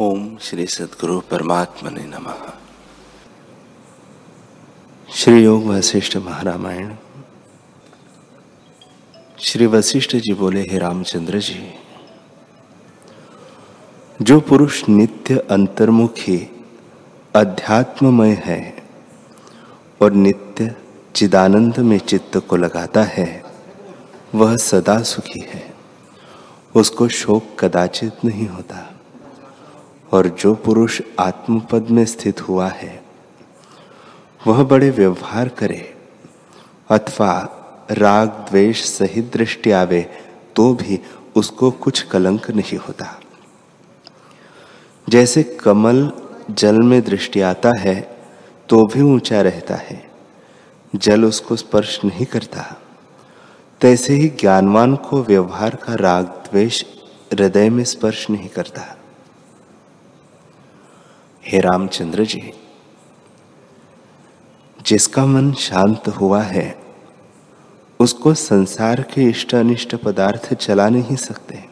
ओम 0.00 0.36
श्री 0.36 0.66
सदगुरु 0.66 1.20
परमात्मा 1.20 1.90
ने 1.90 2.04
नमः। 2.04 2.52
श्री 5.14 5.44
योग 5.44 5.66
वशिष्ठ 5.66 6.16
महारामायण। 6.16 6.94
श्री 9.38 9.66
वशिष्ठ 9.66 10.16
जी 10.16 10.34
बोले, 10.34 10.60
हे 10.60 10.78
रामचंद्र 10.78 11.38
जी, 11.38 11.74
जो 14.22 14.40
पुरुष 14.40 14.88
नित्य 14.88 15.38
अंतर्मुखी, 15.38 16.64
अध्यात्ममय 17.34 18.42
है 18.44 18.82
और 20.02 20.12
नित्य 20.12 20.76
चिदानंद 21.14 21.78
में 21.78 21.98
चित्त 21.98 22.36
को 22.36 22.56
लगाता 22.56 23.02
है, 23.02 23.44
वह 24.34 24.56
सदा 24.56 25.02
सुखी 25.02 25.40
है। 25.40 25.74
उसको 26.76 27.08
शोक 27.08 27.64
कदाचित 27.64 28.12
नहीं 28.24 28.48
होता। 28.48 28.93
और 30.14 30.28
जो 30.40 30.54
पुरुष 30.54 31.00
आत्मपद 31.20 31.90
में 31.90 32.04
स्थित 32.04 32.40
हुआ 32.40 32.68
है, 32.68 33.02
वह 34.46 34.62
बड़े 34.64 34.90
व्यवहार 34.90 35.48
करे, 35.48 35.94
अथवा 36.90 37.32
राग, 37.90 38.28
द्वेष 38.50 38.84
सहित 38.84 39.30
दृष्टि 39.32 39.70
आवे 39.70 40.00
तो 40.56 40.72
भी 40.74 41.00
उसको 41.36 41.70
कुछ 41.70 42.02
कलंक 42.02 42.50
नहीं 42.50 42.78
होता। 42.78 43.06
जैसे 45.06 45.42
कमल 45.42 46.10
जल 46.50 46.80
में 46.82 47.00
दृष्टि 47.02 47.40
आता 47.40 47.70
है 47.78 48.00
तो 48.68 48.84
भी 48.86 49.02
ऊँचा 49.04 49.40
रहता 49.42 49.74
है, 49.74 50.02
जल 50.94 51.24
उसको 51.24 51.56
स्पर्श 51.56 51.98
नहीं 52.04 52.26
करता। 52.26 52.64
तैसे 53.80 54.14
ही 54.14 54.28
ज्ञानवान 54.40 54.94
को 54.96 55.22
व्यवहार 55.22 55.74
का 55.76 55.94
राग, 55.94 56.24
द्वेष 56.24 56.82
हृदय 57.32 57.70
में 57.70 57.84
स्पर्श 57.84 58.28
नहीं 58.30 58.48
करता। 58.48 58.82
हे 61.46 61.60
रामचंद्र 61.60 62.24
जी, 62.24 62.52
जिसका 64.86 65.26
मन 65.26 65.52
शांत 65.52 66.08
हुआ 66.08 66.42
है, 66.42 66.82
उसको 68.00 68.34
संसार 68.34 69.02
के 69.02 69.22
इष्ट 69.22 69.54
अनिष्ट 69.54 69.94
पदार्थ 69.94 70.54
चला 70.54 70.88
नहीं 70.88 71.16
सकते। 71.16 71.64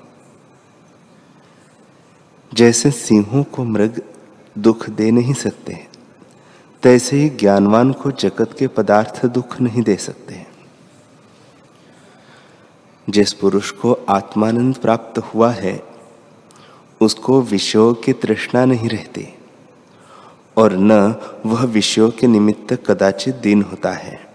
जैसे 2.55 2.91
सिंहों 2.91 3.45
को 3.45 3.65
मृग 3.65 4.03
दुख 4.59 4.91
दे 4.91 5.11
नहीं 5.11 5.35
सकते, 5.35 5.89
तैसे 6.83 7.17
ही 7.17 7.29
ज्ञानवान 7.29 7.93
को 7.93 8.11
जगत 8.11 8.57
के 8.59 8.67
पदार्थ 8.67 9.27
दुख 9.27 9.61
नहीं 9.61 9.83
दे 9.83 9.97
सकते। 9.97 10.47
जिस 13.11 13.33
पुरुष 13.33 13.71
को 13.71 13.93
आत्मानंद 13.93 14.77
प्राप्त 14.77 15.19
हुआ 15.19 15.51
है, 15.51 15.83
उसको 17.01 17.43
विषयों 17.43 17.95
की 17.95 18.13
तृष्णा 18.13 18.65
नहीं 18.65 18.89
रहती। 18.89 19.39
और 20.57 20.73
न 20.73 21.15
वह 21.47 21.65
विषयों 21.65 22.11
के 22.11 22.27
निमित्त 22.27 22.73
कदाचित 22.87 23.35
दीन 23.35 23.63
होता 23.63 23.93
है। 23.93 24.33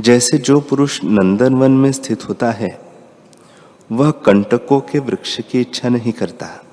जैसे 0.00 0.38
जो 0.38 0.60
पुरुष 0.60 1.00
नंदनवन 1.04 1.70
में 1.70 1.92
स्थित 1.92 2.28
होता 2.28 2.50
है, 2.50 2.80
वह 3.92 4.10
कंटकों 4.10 4.80
के 4.80 4.98
वृक्ष 4.98 5.40
की 5.40 5.60
इच्छा 5.60 5.88
नहीं 5.88 6.12
करता। 6.12 6.64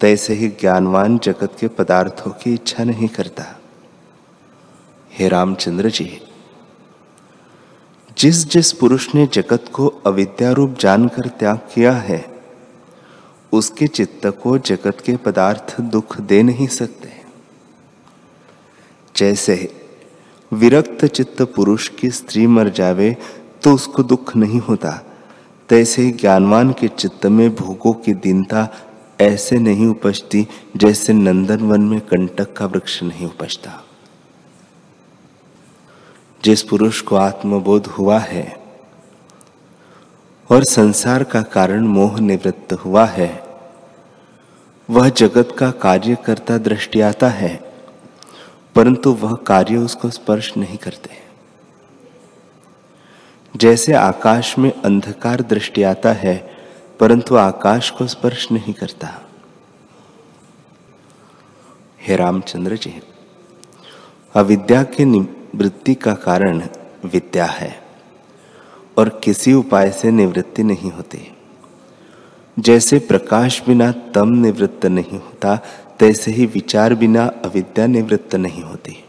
तैसे 0.00 0.34
ही 0.34 0.48
ज्ञानवान 0.48 1.18
जगत 1.18 1.56
के 1.60 1.68
पदार्थों 1.68 2.30
की 2.30 2.54
इच्छा 2.54 2.84
नहीं 2.84 3.08
करता। 3.08 3.60
हे 5.12 5.28
रामचंद्र 5.28 5.90
जी, 5.90 6.20
जिस 8.18 8.48
जिस 8.48 8.72
पुरुष 8.72 9.14
ने 9.14 9.26
जगत 9.26 9.64
को 9.72 9.86
अविद्यारूप 9.86 10.76
जानकर 10.80 11.28
त्याग 11.28 11.56
किया 11.74 11.92
है 11.92 12.35
उसके 13.52 13.86
चित्त 13.86 14.26
को 14.42 14.58
जगत 14.58 15.00
के 15.00 15.16
पदार्थ 15.16 15.80
दुख 15.80 16.20
दे 16.20 16.42
नहीं 16.42 16.66
सकते। 16.66 17.08
जैसे 19.16 19.72
विरक्त 20.52 21.04
चित्त 21.06 21.42
पुरुष 21.42 21.88
की 21.88 22.10
स्त्री 22.10 22.46
मर 22.46 22.68
जावे 22.68 23.16
तो 23.62 23.74
उसको 23.74 24.02
दुख 24.02 24.36
नहीं 24.36 24.60
होता। 24.60 24.90
तैसे 25.68 26.10
ज्ञानवान 26.10 26.72
के 26.72 26.88
चित्त 26.88 27.26
में 27.26 27.54
भोगों 27.54 27.92
की 27.92 28.14
दीनता 28.14 28.68
ऐसे 29.20 29.58
नहीं 29.58 29.86
उपजती, 29.86 30.46
जैसे 30.76 31.12
नंदन 31.12 31.60
वन 31.60 31.80
में 31.80 32.00
कंटक 32.00 32.52
का 32.52 32.66
वृक्ष 32.66 33.02
नहीं 33.02 33.26
उपजता। 33.26 33.82
जिस 36.44 36.62
पुरुष 36.62 37.00
को 37.00 37.16
आत्मबोध 37.16 37.86
हुआ 37.86 38.18
है 38.18 38.56
और 40.50 40.64
संसार 40.64 41.24
का 41.24 41.42
कारण 41.42 41.86
मोह 41.86 42.20
निवृत्त 42.20 42.72
हुआ 42.72 43.04
है 43.04 43.45
वह 44.90 45.08
जगत 45.08 45.56
का 45.58 45.70
कार्य 45.70 46.16
करता 46.24 46.58
दृष्टि 46.58 47.00
आता 47.00 47.28
है, 47.28 47.60
परंतु 48.74 49.12
वह 49.12 49.34
कार्य 49.34 49.76
उसको 49.76 50.10
स्पर्श 50.10 50.56
नहीं 50.56 50.76
करते। 50.76 51.10
जैसे 53.56 53.92
आकाश 53.92 54.58
में 54.58 54.72
अंधकार 54.82 55.40
दृष्टि 55.40 55.82
आता 55.82 56.12
है, 56.12 56.36
परंतु 57.00 57.36
आकाश 57.36 57.90
को 57.90 58.06
स्पर्श 58.06 58.52
नहीं 58.52 58.74
करता। 58.74 59.22
हे 62.00 62.16
रामचंद्र 62.16 62.76
जी, 62.76 63.02
अविद्या 64.34 64.82
के 64.82 65.04
निवृत्ति 65.04 65.94
का 65.94 66.14
कारण 66.14 66.62
विद्या 67.04 67.44
है, 67.44 67.82
और 68.98 69.20
किसी 69.24 69.52
उपाय 69.52 69.90
से 69.90 70.10
निवृत्ति 70.10 70.62
नहीं 70.62 70.90
होती। 70.90 71.35
जैसे 72.58 72.98
प्रकाश 72.98 73.62
बिना 73.66 73.92
तम 73.92 74.28
निवृत्त 74.28 74.86
नहीं 74.86 75.18
होता, 75.18 75.56
तैसे 75.98 76.32
ही 76.32 76.46
विचार 76.46 76.94
बिना 76.94 77.26
अविद्या 77.26 77.86
निवृत्त 77.86 78.34
नहीं 78.34 78.62
होती। 78.62 79.04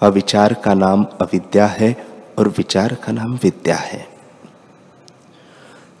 अविचार 0.00 0.54
का 0.54 0.74
नाम 0.74 1.04
अविद्या 1.04 1.66
है 1.66 2.06
और 2.38 2.48
विचार 2.48 2.94
का 2.94 3.12
नाम 3.12 3.34
विद्या 3.34 3.76
है। 3.76 4.08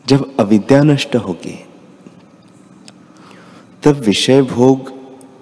जब 0.06 0.36
अविद्या 0.36 0.82
नष्ट 0.82 1.16
होगी, 1.16 1.64
तब 3.82 3.92
विषय 3.92 4.42
भोग 4.42 4.92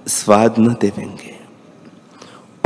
स्वाद 0.06 0.54
न 0.58 0.68
देवेंगे 0.80 1.40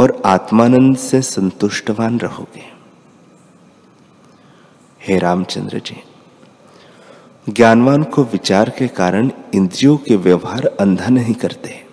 और 0.00 0.22
आत्मानंद 0.26 0.96
से 0.96 1.22
संतुष्टवान 1.22 2.20
रहोगे। 2.20 2.72
हे 5.00 5.18
रामचंद्र 5.18 5.78
जी 5.78 6.02
ज्ञानवान 7.48 8.04
को 8.04 8.24
विचार 8.24 8.70
के 8.70 8.88
कारण 8.88 9.30
इंद्रियों 9.54 9.96
के 9.96 10.16
व्यवहार 10.16 10.66
अंधा 10.80 11.08
नहीं 11.08 11.34
करते। 11.34 11.84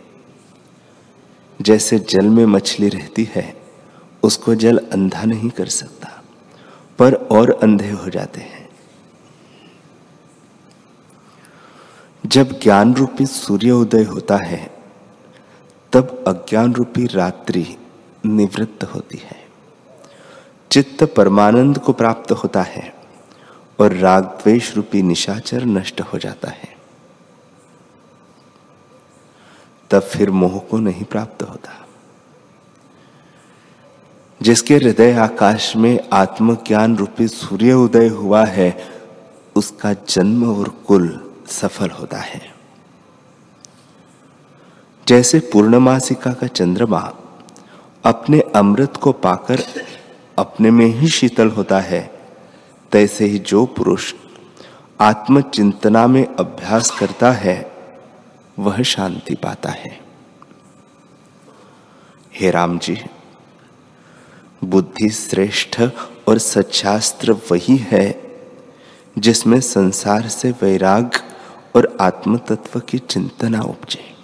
जैसे 1.62 2.00
जल 2.00 2.28
में 2.28 2.46
मछली 2.46 2.90
रहती 2.90 3.30
है, 3.36 3.62
उसको 4.24 4.56
जल 4.56 4.78
अंधा 4.78 5.24
नहीं 5.24 5.50
कर 5.50 5.66
सकता, 5.66 6.24
पर 7.00 7.14
और 7.14 7.60
अंधे 7.64 7.92
हो 7.92 8.10
जाते 8.10 8.42
हैं। 8.42 8.70
जब 12.26 12.60
ज्ञान 12.60 12.94
रूपी 12.94 13.26
सूर्य 13.26 13.72
उदय 13.72 14.04
होता 14.04 14.38
है, 14.38 14.72
तब 15.94 16.24
अज्ञान 16.28 16.74
रूपी 16.74 17.06
रात्रि 17.06 17.78
निवृत्त 18.26 18.84
होती 18.84 19.18
है। 19.18 19.48
चित्त 20.72 21.04
परमानंद 21.04 21.78
को 21.78 21.94
प्राप्त 21.94 22.32
होता 22.32 22.62
है। 22.62 22.99
और 23.80 23.94
राग 23.94 24.24
द्वेष 24.24 24.76
रूपी 24.76 25.02
निशाचर 25.02 25.66
नष्ट 25.66 26.02
हो 26.02 26.20
जाता 26.20 26.50
है। 26.50 26.76
तब 29.92 30.00
फिर 30.00 30.32
मोह 30.32 30.60
को 30.60 30.78
नहीं 30.78 31.04
प्राप्त 31.04 31.44
होता। 31.44 31.86
जिसके 34.42 34.76
हृदय 34.76 35.14
आकाश 35.14 35.76
में 35.76 36.10
आत्मज्ञान 36.14 36.98
रूपी 36.98 37.28
सूर्य 37.28 37.74
उदय 37.74 38.08
हुआ 38.08 38.46
है, 38.46 38.88
उसका 39.56 39.94
जन्म 39.94 40.58
और 40.58 40.70
कुल 40.70 41.34
सफल 41.48 41.90
होता 41.90 42.18
है। 42.18 42.54
जैसे 45.08 45.40
पूर्णमासिका 45.40 46.34
का 46.34 46.48
चंद्रमा 46.48 47.14
अपने 48.06 48.40
अमृत 48.40 48.98
को 48.98 49.12
पाकर 49.12 49.64
अपने 50.40 50.72
में 50.72 50.86
ही 50.86 51.08
शीतल 51.08 51.50
होता 51.50 51.80
है 51.80 52.19
तैसे 52.92 53.26
ही 53.26 53.40
जो 53.40 53.66
पुरुष 53.66 54.14
आत्मचिंतना 55.02 56.08
में 56.08 56.36
अभ्यास 56.36 56.92
करता 56.92 57.32
है, 57.32 57.72
वह 58.60 58.82
शांति 58.84 59.36
पाता 59.36 59.70
है। 59.70 60.02
हे 62.36 62.52
राम 62.52 62.80
जी 62.80 62.98
बुद्धि 64.64 65.10
श्रेष्ठ 65.10 65.82
और 66.28 66.38
सच्छास्त्र 66.38 67.32
वही 67.32 67.78
है, 67.78 68.22
जिसमें 69.18 69.62
संसार 69.62 70.28
से 70.28 70.52
वैराग 70.52 71.12
और 71.76 71.98
आत्म 72.02 72.38
तत्व 72.38 72.80
की 72.80 73.00
चिंतना 73.00 73.62
उपजे। 73.62 74.16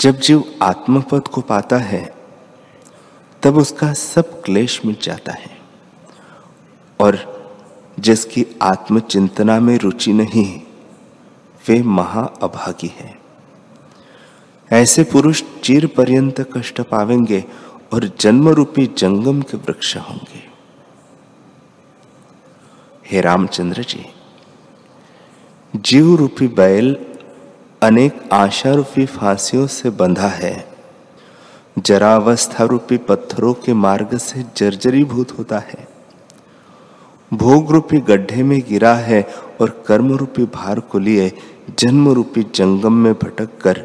जब 0.00 0.18
जीव 0.18 0.44
आत्मपद 0.62 1.28
को 1.28 1.40
पाता 1.40 1.76
है 1.76 2.11
तब 3.42 3.56
उसका 3.56 3.92
सब 3.92 4.42
क्लेश 4.42 4.80
मिट 4.86 5.02
जाता 5.02 5.32
है। 5.32 5.58
और 7.00 7.42
जिसकी 8.00 8.46
आत्मचिंतना 8.62 9.60
में 9.60 9.78
रुचि 9.78 10.12
नहीं 10.12 10.60
वे 11.68 11.82
महा 11.82 12.22
अभागी 12.42 12.86
है। 12.86 13.18
ऐसे 14.72 15.04
पुरुष 15.04 15.42
चिर 15.64 15.86
पर्यंत 15.86 16.40
कष्ट 16.40 16.80
पावेंगे 16.80 17.44
और 17.92 18.16
जन्म 18.20 18.48
रूपी 18.48 18.86
जंगम 18.86 19.42
के 19.42 19.56
वृक्ष 19.56 19.96
होंगे। 19.96 20.50
हे 23.06 23.20
रामचंद्र 23.20 23.82
जी 23.82 24.06
जीव 25.76 26.16
रूपी 26.16 26.48
बैल 26.48 27.06
अनेक 27.82 28.28
आशा 28.32 28.74
रूपी 28.74 29.06
फांसियों 29.06 29.66
से 29.66 29.90
बंधा 29.90 30.28
है। 30.28 30.71
जरावस्था 31.78 32.64
रूपी 32.64 32.96
पत्थरों 32.96 33.54
के 33.54 33.72
मार्ग 33.72 34.16
से 34.18 34.44
जर्जरीभूत 34.56 35.38
होता 35.38 35.58
है। 35.58 35.88
भोग 37.34 37.72
रूपी 37.72 37.98
गड्ढे 37.98 38.42
में 38.42 38.60
गिरा 38.60 38.94
है 38.94 39.22
और 39.60 39.84
कर्म 39.86 40.12
रूपी 40.12 40.44
भार 40.44 40.80
को 40.80 40.98
लिए 40.98 41.32
जन्म 41.78 42.08
रूपी 42.08 42.42
जंगम 42.54 42.92
में 42.92 43.12
भटक 43.14 43.58
कर 43.60 43.78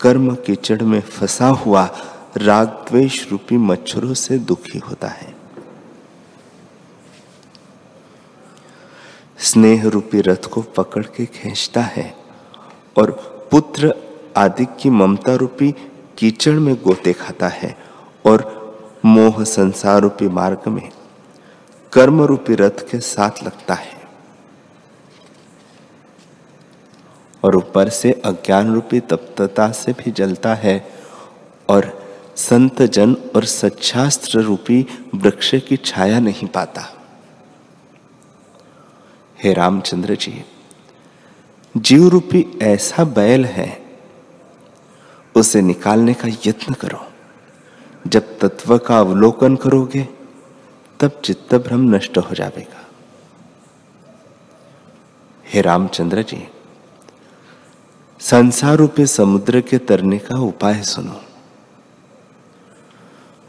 कर्म 0.00 0.34
कीचड़ 0.34 0.82
में 0.82 1.00
फंसा 1.00 1.48
हुआ 1.48 1.90
राग 2.36 2.68
द्वेष 2.68 3.30
रूपी 3.30 3.56
मच्छरों 3.56 4.14
से 4.14 4.38
दुखी 4.38 4.78
होता 4.78 5.08
है। 5.08 5.34
स्नेह 9.38 9.88
रूपी 9.88 10.20
रथ 10.20 10.46
को 10.46 10.62
पकड़ 10.62 11.04
के 11.06 11.26
खींचता 11.26 11.80
है 11.80 12.14
और 12.98 13.10
पुत्र 13.50 13.94
आदि 14.36 14.64
की 14.64 14.90
ममता 14.90 15.34
रूपी 15.34 15.74
कीचड़ 16.18 16.52
में 16.52 16.74
गोते 16.82 17.12
खाता 17.12 17.48
है 17.48 17.76
और 18.26 18.54
मोह 19.04 19.44
संसार 19.44 20.00
रूपी 20.00 20.28
मार्ग 20.28 20.68
में 20.68 20.90
कर्म 21.92 22.22
रूपी 22.22 22.54
रथ 22.54 22.90
के 22.90 23.00
साथ 23.00 23.44
लगता 23.44 23.74
है। 23.74 23.94
और 27.44 27.56
ऊपर 27.56 27.88
से 27.88 28.12
अज्ञान 28.12 28.74
रूपी 28.74 29.00
तप्तता 29.00 29.72
से 29.72 29.92
भी 29.92 30.10
जलता 30.10 30.54
है 30.54 30.90
और 31.68 32.06
संत 32.36 32.82
जन 32.82 33.14
और 33.36 33.44
सच्छास्त्र 33.44 34.40
रूपी 34.40 34.86
वृक्ष 35.14 35.54
की 35.54 35.76
छाया 35.76 36.20
नहीं 36.20 36.48
पाता। 36.48 36.92
हे 39.44 39.52
रामचंद्र 39.52 40.14
जी 40.14 40.44
जीव 41.76 42.08
रूपी 42.08 42.58
ऐसा 42.62 43.04
बैल 43.04 43.44
है 43.44 43.85
उसे 45.36 45.60
निकालने 45.62 46.14
का 46.14 46.28
यत्न 46.46 46.74
करो। 46.74 47.12
जब 48.06 48.38
तत्व 48.38 48.78
का 48.78 48.98
अवलोकन 48.98 49.56
करोगे, 49.56 50.08
तब 51.00 51.20
चित्त 51.24 51.54
भ्रम 51.54 51.94
नष्ट 51.94 52.18
हो 52.18 52.34
जाएगा। 52.34 52.86
हे 55.46 55.60
रामचंद्र 55.60 56.22
जी 56.22 56.48
संसार 58.20 58.76
रूपी 58.76 59.06
समुद्र 59.06 59.60
के 59.60 59.78
तरने 59.78 60.18
का 60.18 60.38
उपाय 60.38 60.82
सुनो। 60.82 61.20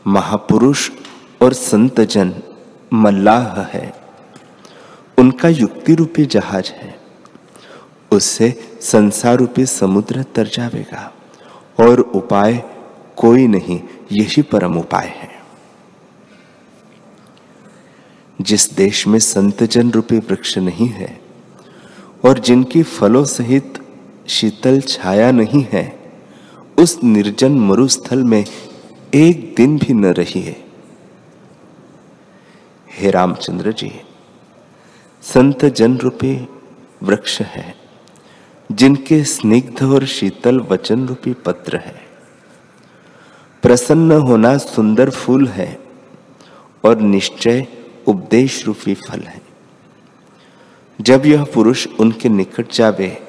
महापुरुष 0.08 0.92
और 1.42 1.54
संत 1.54 2.02
जन 2.02 2.34
मल्लाह 2.94 3.62
है। 3.62 3.94
उनका 5.18 5.50
युक्ति 5.50 5.96
रूपी 5.96 6.26
जहाज़ 6.26 6.72
है। 6.72 7.00
उससे 8.12 8.78
संसार 8.82 9.36
रूपी 9.36 9.66
समुद्र 9.66 10.24
तर 10.24 10.48
जाएगा 10.48 11.14
और 11.78 12.00
उपाय 12.00 12.64
कोई 13.18 13.48
नहीं, 13.48 13.80
यही 14.12 14.42
परम 14.42 14.78
उपाय 14.78 15.08
है। 15.08 15.36
जिस 18.40 18.72
देश 18.76 19.06
में 19.08 19.20
संतजन 19.20 19.92
रूपी 19.92 20.18
वृक्ष 20.20 20.58
नहीं 20.58 20.88
है 20.90 21.20
और 22.26 22.40
जिनकी 22.40 22.84
फलों 22.84 23.24
सहित 23.26 23.80
शीतल 24.28 24.80
छाया 24.82 25.32
नहीं 25.32 25.66
है, 25.72 25.86
उस 26.80 26.98
निर्जन 27.04 27.60
मरुस्थल 27.60 28.24
में 28.24 28.44
एक 29.16 29.54
दिन 29.58 29.78
भी 29.78 29.94
न 29.94 30.06
रही 30.14 30.42
है 30.42 30.56
हे 32.92 33.12
रामचंद्र 33.12 33.72
जी 33.72 33.92
संत 35.24 35.66
जन 35.66 35.98
रूपी 35.98 36.36
वृक्ष 37.04 37.42
है। 37.42 37.74
जिनके 38.72 39.24
स्निग्ध 39.24 39.84
और 39.84 40.06
शीतल 40.06 40.60
वचन 40.60 41.08
रूपी 41.08 41.34
पत्र 41.34 41.78
है। 41.78 42.08
प्रसन्न 43.62 44.12
होना 44.12 44.58
सुंदर 44.58 45.10
फूल 45.10 45.48
है 45.48 45.80
और 46.86 47.00
निश्चय 47.00 47.68
उपदेश 48.08 48.66
रूपी 48.66 48.94
फल 48.94 49.20
है। 49.20 49.42
जब 51.02 51.26
यह 51.26 51.44
पुरुष 51.44 51.88
उनके 52.00 52.30
निकट 52.30 52.72
जावे, 52.72 53.24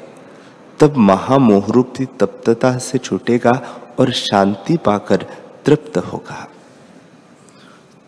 तब 0.81 0.96
महामोह 0.96 1.67
रूपी 1.70 2.05
तप्तता 2.05 2.79
से 2.79 2.99
छूटेगा 2.99 3.81
और 4.00 4.12
शांति 4.12 4.76
पाकर 4.76 5.26
तृप्त 5.64 5.99
होगा। 5.99 6.49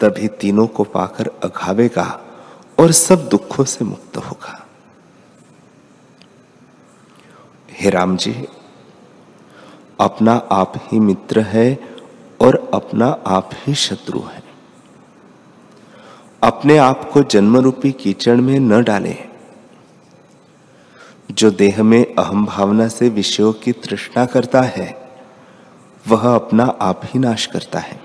तभी 0.00 0.28
तीनों 0.28 0.66
को 0.66 0.84
पाकर 0.84 1.30
अघावेगा 1.44 2.20
और 2.78 2.92
सब 2.92 3.28
दुखों 3.28 3.64
से 3.64 3.84
मुक्त 3.84 4.16
होगा। 4.16 4.59
हे 7.72 7.90
राम 7.90 8.16
जी, 8.16 8.48
अपना 10.00 10.32
आप 10.32 10.72
ही 10.76 11.00
मित्र 11.00 11.40
है 11.40 11.78
और 12.40 12.70
अपना 12.74 13.18
आप 13.26 13.50
ही 13.54 13.74
शत्रु 13.74 14.20
है। 14.20 14.42
अपने 16.42 16.78
आप 16.78 17.10
को 17.12 17.22
जन्म 17.22 17.56
रूपी 17.56 17.92
कीचड़ 17.92 18.36
में 18.36 18.60
न 18.60 18.84
डाले। 18.84 19.16
जो 21.30 21.50
देह 21.50 21.82
में 21.82 22.14
अहम 22.14 22.46
भावना 22.46 22.88
से 22.88 23.08
विषयों 23.08 23.52
की 23.52 23.72
तृष्णा 23.72 24.26
करता 24.26 24.62
है, 24.62 25.10
वह 26.08 26.34
अपना 26.34 26.64
आप 26.64 27.00
ही 27.04 27.18
नाश 27.18 27.46
करता 27.46 27.78
है। 27.78 28.00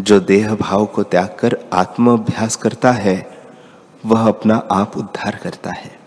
जो 0.00 0.20
देह 0.20 0.54
भाव 0.54 0.86
को 0.86 1.02
त्याग 1.02 1.36
कर 1.40 1.70
आत्म 1.72 2.12
अभ्यास 2.12 2.56
करता 2.56 2.92
है, 2.92 3.38
वह 4.06 4.28
अपना 4.28 4.68
आप 4.72 4.96
उद्धार 4.96 5.36
करता 5.36 5.70
है। 5.70 5.99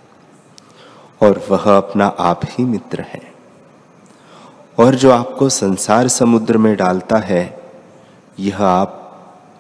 और 1.24 1.46
वह 1.50 1.78
अपना 1.78 2.06
आप 2.20 2.42
ही 2.46 2.64
मित्र 2.64 3.02
है। 3.02 3.22
और 4.80 4.96
जो 4.96 5.12
आपको 5.12 5.50
संसार 5.50 6.08
समुद्र 6.08 6.58
में 6.58 6.76
डालता 6.76 7.18
है, 7.18 7.44
यह 8.40 8.62
आप 8.62 9.00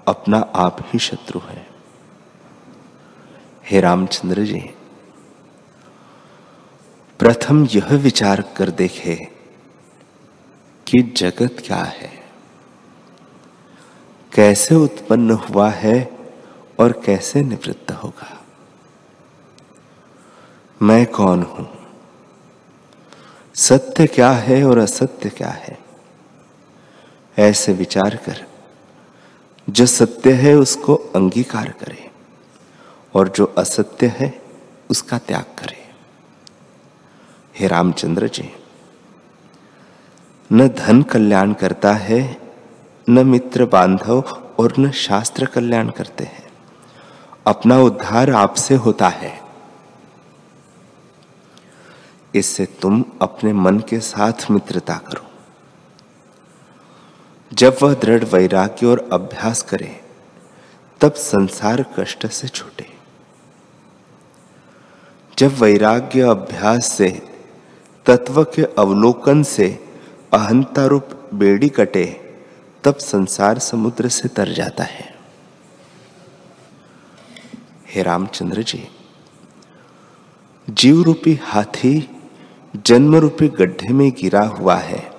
अपना 0.07 0.37
आप 0.55 0.77
ही 0.83 0.99
शत्रु 0.99 1.39
है। 1.39 1.65
हे 3.65 3.81
रामचंद्र 3.81 4.43
जी, 4.43 4.69
प्रथम 7.19 7.65
यह 7.65 7.95
विचार 7.95 8.41
कर 8.57 8.69
देखे 8.71 9.15
कि 10.87 11.01
जगत 11.17 11.63
क्या 11.65 11.83
है, 11.83 12.11
कैसे 14.31 14.75
उत्पन्न 14.75 15.31
हुआ 15.31 15.69
है 15.69 15.97
और 16.79 16.91
कैसे 17.05 17.41
निवृत्त 17.41 17.91
होगा। 17.93 18.32
मैं 20.81 21.05
कौन 21.05 21.41
हूँ? 21.43 21.67
सत्य 23.55 24.07
क्या 24.07 24.31
है 24.31 24.63
और 24.63 24.77
असत्य 24.77 25.29
क्या 25.29 25.49
है? 25.49 25.77
ऐसे 27.37 27.73
विचार 27.73 28.15
कर, 28.15 28.45
जो 29.69 29.85
सत्य 29.85 30.31
है 30.33 30.53
उसको 30.55 30.95
अंगीकार 30.95 31.69
करे 31.69 32.11
और 33.13 33.29
जो 33.29 33.45
असत्य 33.57 34.07
है 34.07 34.41
उसका 34.89 35.17
त्याग 35.17 35.43
करे। 35.43 35.77
हे 37.59 37.67
रामचंद्र 37.67 38.27
जी, 38.27 38.49
न 40.53 40.67
धन 40.67 41.01
कल्याण 41.03 41.53
करता 41.53 41.93
है, 41.93 42.37
न 43.09 43.27
मित्र 43.27 43.65
बांधव 43.65 44.21
और 44.59 44.73
न 44.79 44.91
शास्त्र 44.91 45.45
कल्याण 45.45 45.89
करते 45.89 46.23
हैं। 46.23 46.51
अपना 47.47 47.79
उद्धार 47.79 48.29
आपसे 48.31 48.75
होता 48.75 49.07
है। 49.07 49.42
इससे 52.35 52.65
तुम 52.65 53.05
अपने 53.21 53.53
मन 53.53 53.79
के 53.79 53.99
साथ 53.99 54.51
मित्रता 54.51 54.95
करो। 54.95 55.25
जब 57.53 57.77
वह 57.81 57.93
दृढ़ 57.93 58.23
वैराग्य 58.23 58.85
और 58.85 59.09
अभ्यास 59.13 59.61
करे, 59.61 60.01
तब 61.01 61.13
संसार 61.13 61.85
कष्ट 61.99 62.27
से 62.27 62.47
छूटे। 62.47 62.87
जब 65.37 65.47
वैराग्य 65.47 66.21
अभ्यास 66.21 66.91
से, 66.91 67.27
तत्व 68.05 68.43
के 68.43 68.63
अवलोकन 68.63 69.43
से 69.43 69.89
अहंता 70.33 70.85
रूप 70.85 71.29
बेड़ी 71.33 71.69
कटे, 71.69 72.05
तब 72.83 72.97
संसार 72.97 73.59
समुद्र 73.59 74.09
से 74.09 74.27
तर 74.27 74.49
जाता 74.49 74.83
है। 74.83 75.15
हे 77.87 78.03
रामचंद्र 78.03 78.63
जी 78.63 78.87
जीव 80.69 81.01
रूपी 81.01 81.39
हाथी 81.43 82.12
जन्म 82.75 83.15
रूपी 83.15 83.47
गड्ढे 83.47 83.93
में 83.93 84.11
गिरा 84.11 84.41
हुआ 84.41 84.75
है। 84.75 85.11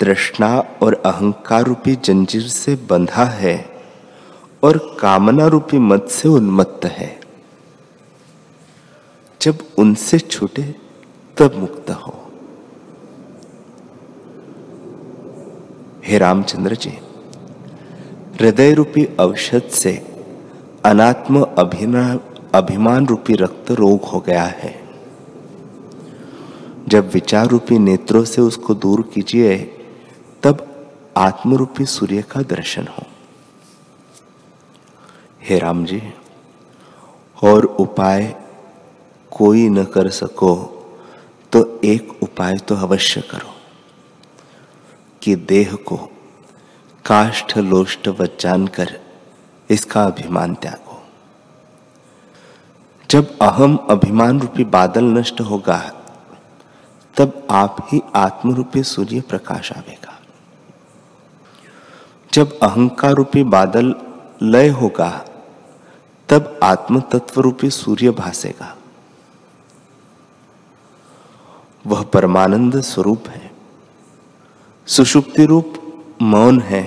तृष्णा 0.00 0.58
और 0.82 0.94
अहंकार 1.06 1.62
रूपी 1.62 1.94
जंजीर 1.94 2.42
से 2.42 2.74
बंधा 2.74 3.24
है 3.24 3.82
और 4.62 4.96
कामना 5.00 5.46
रूपी 5.46 5.78
मत 5.78 6.08
से 6.08 6.28
उन्मत्त 6.28 6.84
है। 6.86 7.20
जब 9.42 9.58
उनसे 9.78 10.18
छूटे, 10.18 10.74
तब 11.36 11.54
मुक्त 11.54 11.90
हो। 11.90 12.30
हे 16.04 16.18
रामचंद्र 16.18 16.74
जी 16.74 16.98
हृदय 18.40 18.72
रूपी 18.74 19.04
औषध 19.20 19.62
से 19.62 19.94
अनात्म 20.84 21.42
अभिमान 22.54 23.06
रूपी 23.06 23.34
रक्त 23.34 23.70
रोग 23.70 24.04
हो 24.04 24.20
गया 24.20 24.44
है। 24.44 24.85
जब 26.88 27.10
विचार 27.10 27.46
रूपी 27.48 27.78
नेत्रों 27.78 28.24
से 28.24 28.40
उसको 28.42 28.74
दूर 28.74 29.02
कीजिए, 29.14 29.56
तब 30.42 30.66
आत्मरूपी 31.16 31.84
सूर्य 31.84 32.22
का 32.22 32.42
दर्शन 32.44 32.86
हो। 32.88 33.06
हे 35.42 35.58
राम 35.58 35.84
जी, 35.84 36.02
और 37.42 37.64
उपाय 37.64 38.34
कोई 39.32 39.68
न 39.68 39.84
कर 39.84 40.08
सको 40.10 40.54
तो 41.52 41.80
एक 41.84 42.22
उपाय 42.22 42.56
तो 42.58 42.74
अवश्य 42.76 43.20
करो, 43.30 43.54
कि 45.22 45.34
देह 45.36 45.74
को 45.86 45.96
काष्ठ 47.04 47.56
लोष्ट 47.58 48.08
व 48.10 48.28
जानकर 48.40 48.98
इसका 49.70 50.04
अभिमान 50.04 50.54
त्यागो। 50.54 51.02
जब 53.10 53.36
अहम 53.42 53.76
अभिमान 53.90 54.40
रूपी 54.40 54.64
बादल 54.70 55.04
नष्ट 55.18 55.40
होगा 55.40 55.78
तब 57.16 57.46
आप 57.50 57.88
ही 57.92 58.02
आत्म 58.14 58.54
रूपी 58.54 58.82
सूर्य 58.82 59.20
प्रकाश 59.20 59.72
आवेगा। 59.72 60.20
जब 62.32 62.58
अहंकार 62.58 63.12
रूपी 63.12 63.44
बादल 63.44 63.94
लय 64.42 64.68
होगा, 64.68 65.24
तब 66.28 66.60
आत्म 66.62 67.00
तत्व 67.00 67.40
रूपी 67.40 67.70
सूर्य 67.70 68.10
भासेगा। 68.10 68.76
वह 71.86 72.02
परमानंद 72.02 72.80
स्वरूप 72.80 73.28
है। 73.28 73.50
सुषुप्ति 74.86 75.46
रूप 75.46 75.74
मौन 76.22 76.60
है। 76.60 76.84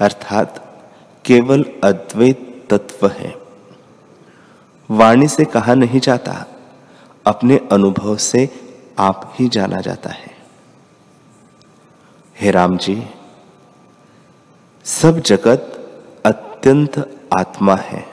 अर्थात 0.00 0.82
केवल 1.24 1.64
अद्वैत 1.84 2.66
तत्व 2.70 3.08
है। 3.08 3.34
वाणी 4.90 5.28
से 5.28 5.44
कहा 5.44 5.74
नहीं 5.74 6.00
जाता, 6.00 6.46
अपने 7.26 7.68
अनुभव 7.72 8.16
से 8.16 8.69
आप 9.00 9.34
ही 9.38 9.48
जाना 9.48 9.80
जाता 9.80 10.10
है। 10.10 10.36
हे 12.40 12.50
राम 12.50 12.76
जी, 12.76 13.06
सब 14.84 15.20
जगत 15.20 15.76
अत्यंत 16.26 17.18
आत्मा 17.38 17.76
है। 17.76 18.04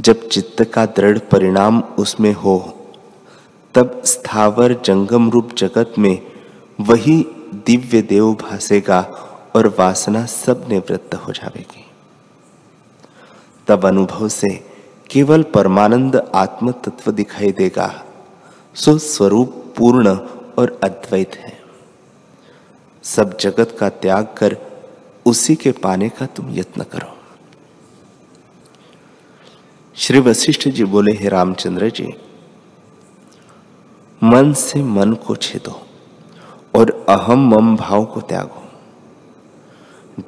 जब 0.00 0.28
चित्त 0.28 0.64
का 0.64 0.86
दृढ़ 0.86 1.18
परिणाम 1.18 1.80
उसमें 1.80 2.32
हो, 2.32 2.86
तब 3.74 4.02
स्थावर 4.04 4.72
जंगम 4.72 5.30
रूप 5.30 5.52
जगत 5.58 5.94
में 5.98 6.32
वही 6.80 7.26
दिव्य 7.54 8.02
देव 8.02 8.34
भासेगा 8.34 9.00
और 9.56 9.76
वासना 9.78 10.26
सब 10.26 10.66
निवृत्त 10.68 11.14
हो 11.14 11.32
जाएगी। 11.32 11.90
तब 13.66 13.86
अनुभव 13.86 14.28
से 14.28 14.70
केवल 15.10 15.42
परमानंद 15.42 16.32
आत्म 16.34 16.70
तत्व 16.70 17.12
दिखाई 17.12 17.52
देगा। 17.52 18.04
सो 18.74 18.98
स्वरूप 18.98 19.74
पूर्ण 19.76 20.16
और 20.58 20.80
अद्वैत 20.84 21.34
है। 21.34 21.60
सब 23.02 23.38
जगत 23.38 23.76
का 23.80 23.88
त्याग 23.88 24.34
कर 24.38 24.56
उसी 25.26 25.54
के 25.54 25.72
पाने 25.72 26.08
का 26.08 26.26
तुम 26.26 26.50
यत्न 26.50 26.82
करो। 26.82 27.16
श्री 29.94 30.18
वशिष्ठ 30.18 30.68
जी 30.68 30.84
बोले, 30.84 31.12
हे 31.12 31.28
रामचंद्र 31.28 31.90
जी, 31.90 32.14
मन 34.22 34.52
से 34.52 34.82
मन 34.82 35.12
को 35.12 35.36
छेदो 35.36 35.86
और 36.74 37.06
अहम 37.08 37.48
मम 37.48 37.76
भाव 37.76 38.04
को 38.04 38.20
त्यागो। 38.20 38.62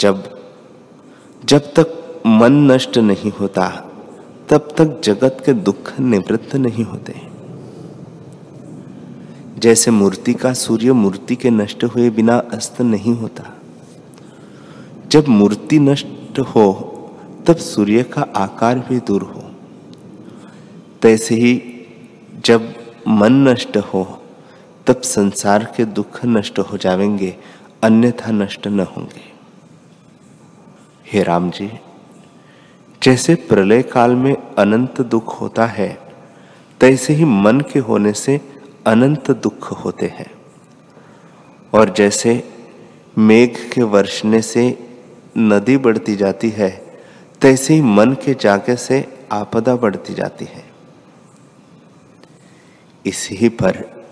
जब 0.01 0.41
जब 1.45 1.73
तक 1.75 2.23
मन 2.27 2.53
नष्ट 2.53 2.99
नहीं 2.99 3.33
होता, 3.33 3.69
तब 4.49 4.69
तक 4.79 5.01
जगत 5.05 5.43
के 5.47 5.53
दुख 5.53 6.01
निवृत्त 6.01 6.57
नहीं 6.57 6.85
होते। 6.85 7.26
जैसे 9.59 9.91
मूर्ति 9.91 10.35
का 10.35 10.53
सूर्य 10.53 10.93
मूर्ति 10.93 11.37
के 11.37 11.51
नष्ट 11.51 11.85
हुए 11.85 12.11
बिना 12.11 12.39
अस्त 12.39 12.81
नहीं 12.81 13.15
होता। 13.15 13.57
जब 15.09 15.29
मूर्ति 15.29 15.79
नष्ट 15.79 16.39
हो, 16.39 16.93
तब 17.47 17.57
सूर्य 17.57 18.03
का 18.03 18.23
आकार 18.37 18.79
भी 18.79 18.99
दूर 18.99 19.23
हो। 19.23 19.51
तैसे 21.03 21.35
ही 21.35 21.63
जब 22.45 22.75
मन 23.09 23.33
नष्ट 23.33 23.77
हो, 23.77 24.23
तब 24.87 25.01
संसार 25.01 25.73
के 25.77 25.85
दुख 25.85 26.25
नष्ट 26.25 26.59
हो 26.59 26.77
जाएँगे, 26.77 27.37
अन्यथा 27.83 28.31
नष्ट 28.31 28.67
न 28.67 28.81
होंगे। 28.81 29.37
हे 31.13 31.23
राम 31.23 31.51
जी 31.51 31.73
जैसे 33.03 33.35
प्रलय 33.35 33.83
काल 33.83 34.15
में 34.15 34.37
अनंत 34.59 35.01
दुख 35.01 35.41
होता 35.41 35.67
है, 35.67 35.99
तैसे 36.81 37.13
ही 37.13 37.25
मन 37.25 37.61
के 37.61 37.79
होने 37.79 38.13
से 38.13 38.56
अनंत 38.87 39.31
दुख 39.31 39.85
होते 39.85 40.07
हैं। 40.07 40.31
और 41.75 41.95
जैसे 41.95 42.53
मेघ 43.19 43.73
के 43.73 43.83
वर्षने 43.83 44.43
से 44.43 44.89
नदी 45.39 45.77
बढ़ती 45.77 46.17
जाती 46.17 46.51
है, 46.51 47.01
तैसे 47.43 47.75
ही 47.75 47.81
मन 47.81 48.13
के 48.13 48.35
जागे 48.35 48.77
से 48.77 49.27
आपदा 49.33 49.77
बढ़ती 49.77 50.15
जाती 50.15 50.45
है। 50.45 50.65
इसी 53.07 53.49
पर 53.49 54.05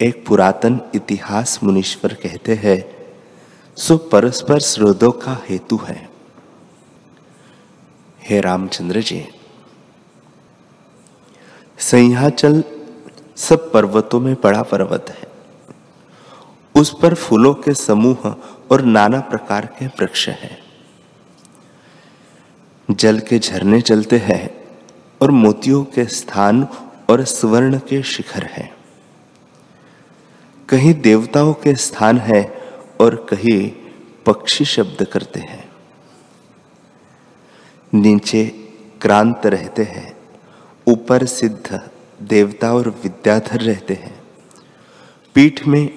एक 0.00 0.26
पुरातन 0.26 0.80
इतिहास 0.94 1.60
मुनीश्वर 1.62 2.14
कहते 2.14 2.54
हैं, 2.54 2.96
सो 3.76 3.96
परस्पर 3.96 4.60
स्रोतों 4.60 5.12
का 5.12 5.42
हेतु 5.48 5.76
है। 5.76 6.08
हे 8.22 8.40
रामचंद्र 8.40 9.00
जी 9.00 9.28
सह्याचल 11.78 12.64
सब 13.36 13.72
पर्वतों 13.72 14.20
में 14.20 14.34
बड़ा 14.34 14.62
पर्वत 14.62 15.06
है। 15.10 15.34
उस 16.80 16.96
पर 17.02 17.14
फूलों 17.14 17.54
के 17.54 17.74
समूह 17.74 18.36
और 18.70 18.82
नाना 18.82 19.20
प्रकार 19.20 19.66
के 19.66 19.86
वृक्ष 19.86 20.28
हैं। 20.28 20.58
जल 22.90 23.18
के 23.18 23.38
झरने 23.38 23.80
चलते 23.80 24.18
हैं 24.18 24.68
और 25.22 25.30
मोतियों 25.30 25.84
के 25.84 26.04
स्थान 26.04 26.68
और 27.10 27.24
स्वर्ण 27.24 27.78
के 27.78 28.02
शिखर 28.02 28.42
हैं। 28.42 28.74
कहीं 30.68 30.94
देवताओं 30.94 31.54
के 31.54 31.74
स्थान 31.74 32.18
है 32.18 32.62
और 33.00 33.26
कहीं 33.30 33.72
पक्षी 34.26 34.64
शब्द 34.64 35.04
करते 35.04 35.40
हैं। 35.40 35.72
नीचे 37.94 38.44
क्रांत 39.00 39.46
रहते 39.46 39.82
हैं, 39.82 40.16
ऊपर 40.88 41.26
सिद्ध 41.26 41.80
देवता 42.24 42.72
और 42.74 42.88
विद्याधर 43.02 43.60
रहते 43.60 43.94
हैं। 43.94 44.14
पीठ 45.34 45.66
में 45.66 45.88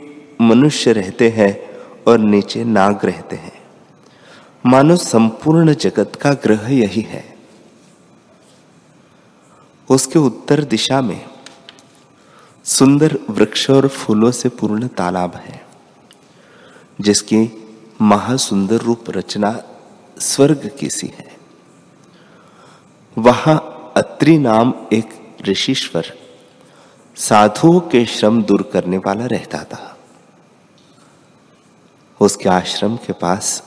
मनुष्य 0.41 0.91
रहते 0.93 1.29
हैं 1.29 1.53
और 2.07 2.19
नीचे 2.19 2.63
नाग 2.63 3.05
रहते 3.05 3.35
हैं। 3.35 3.55
मानो 4.65 4.95
संपूर्ण 4.95 5.73
जगत 5.73 6.15
का 6.21 6.33
ग्रह 6.33 6.67
यही 6.69 7.01
है। 7.01 7.23
उसके 9.89 10.19
उत्तर 10.19 10.63
दिशा 10.63 11.01
में 11.01 11.25
सुंदर 12.65 13.17
वृक्ष 13.29 13.69
और 13.69 13.87
फूलों 13.87 14.31
से 14.31 14.49
पूर्ण 14.49 14.87
तालाब 14.87 15.35
है, 15.35 15.65
जिसकी 17.01 17.49
महासुंदर 18.01 18.75
रूप 18.75 19.09
रचना 19.09 19.63
स्वर्ग 20.19 20.69
की 20.79 20.89
सी 20.89 21.07
है। 21.07 21.35
वहाँ 23.17 23.57
अत्रि 23.97 24.37
नाम 24.37 24.73
एक 24.93 25.26
ऋषिश्वर 25.41 26.13
साधुओं 27.17 27.79
के 27.79 28.05
श्रम 28.05 28.41
दूर 28.43 28.61
करने 28.73 28.97
वाला 28.97 29.25
रहता 29.25 29.63
था। 29.63 29.97
उसके 32.21 32.49
आश्रम 32.49 32.95
के 32.97 33.13
पास 33.13 33.63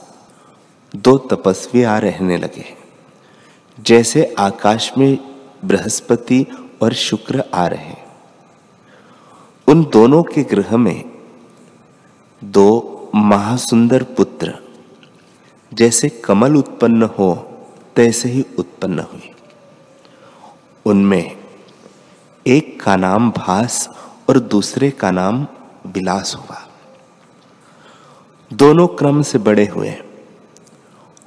दो 0.97 1.17
तपस्वी 1.19 1.83
आ 1.83 1.99
रहने 1.99 2.37
लगे, 2.37 2.65
जैसे 3.79 4.35
आकाश 4.39 4.93
में 4.99 5.19
बृहस्पति 5.65 6.47
और 6.83 6.93
शुक्र 6.93 7.45
आ 7.55 7.67
रहे। 7.67 7.95
उन 9.69 9.85
दोनों 9.85 10.23
के 10.23 10.43
गृह 10.43 10.77
में 10.77 11.05
दो 12.43 13.11
महासुंदर 13.15 14.03
पुत्र, 14.03 14.59
जैसे 15.73 16.09
कमल 16.09 16.57
उत्पन्न 16.57 17.03
हो, 17.19 17.35
तैसे 17.97 18.29
ही 18.29 18.45
उत्पन्न 18.59 18.99
हुए 19.01 19.35
उनमें 20.87 21.40
एक 22.47 22.83
का 22.83 22.97
नाम 22.97 23.31
भास 23.31 23.91
और 24.29 24.39
दूसरे 24.39 24.91
का 24.91 25.11
नाम 25.11 25.47
विलास 25.87 26.35
हुआ 26.35 26.69
दोनों 28.53 28.87
क्रम 28.87 29.23
से 29.23 29.39
बड़े 29.39 29.67
हुए 29.67 29.95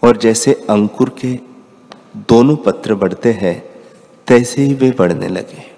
और 0.03 0.17
जैसे 0.17 0.53
अंकुर 0.69 1.09
के 1.09 1.39
दोनों 2.17 2.55
पत्र 2.55 2.95
बढ़ते 2.95 3.31
हैं, 3.31 3.63
तैसे 4.27 4.61
ही 4.61 4.73
वे 4.73 4.91
बढ़ने 4.91 5.27
लगे। 5.27 5.71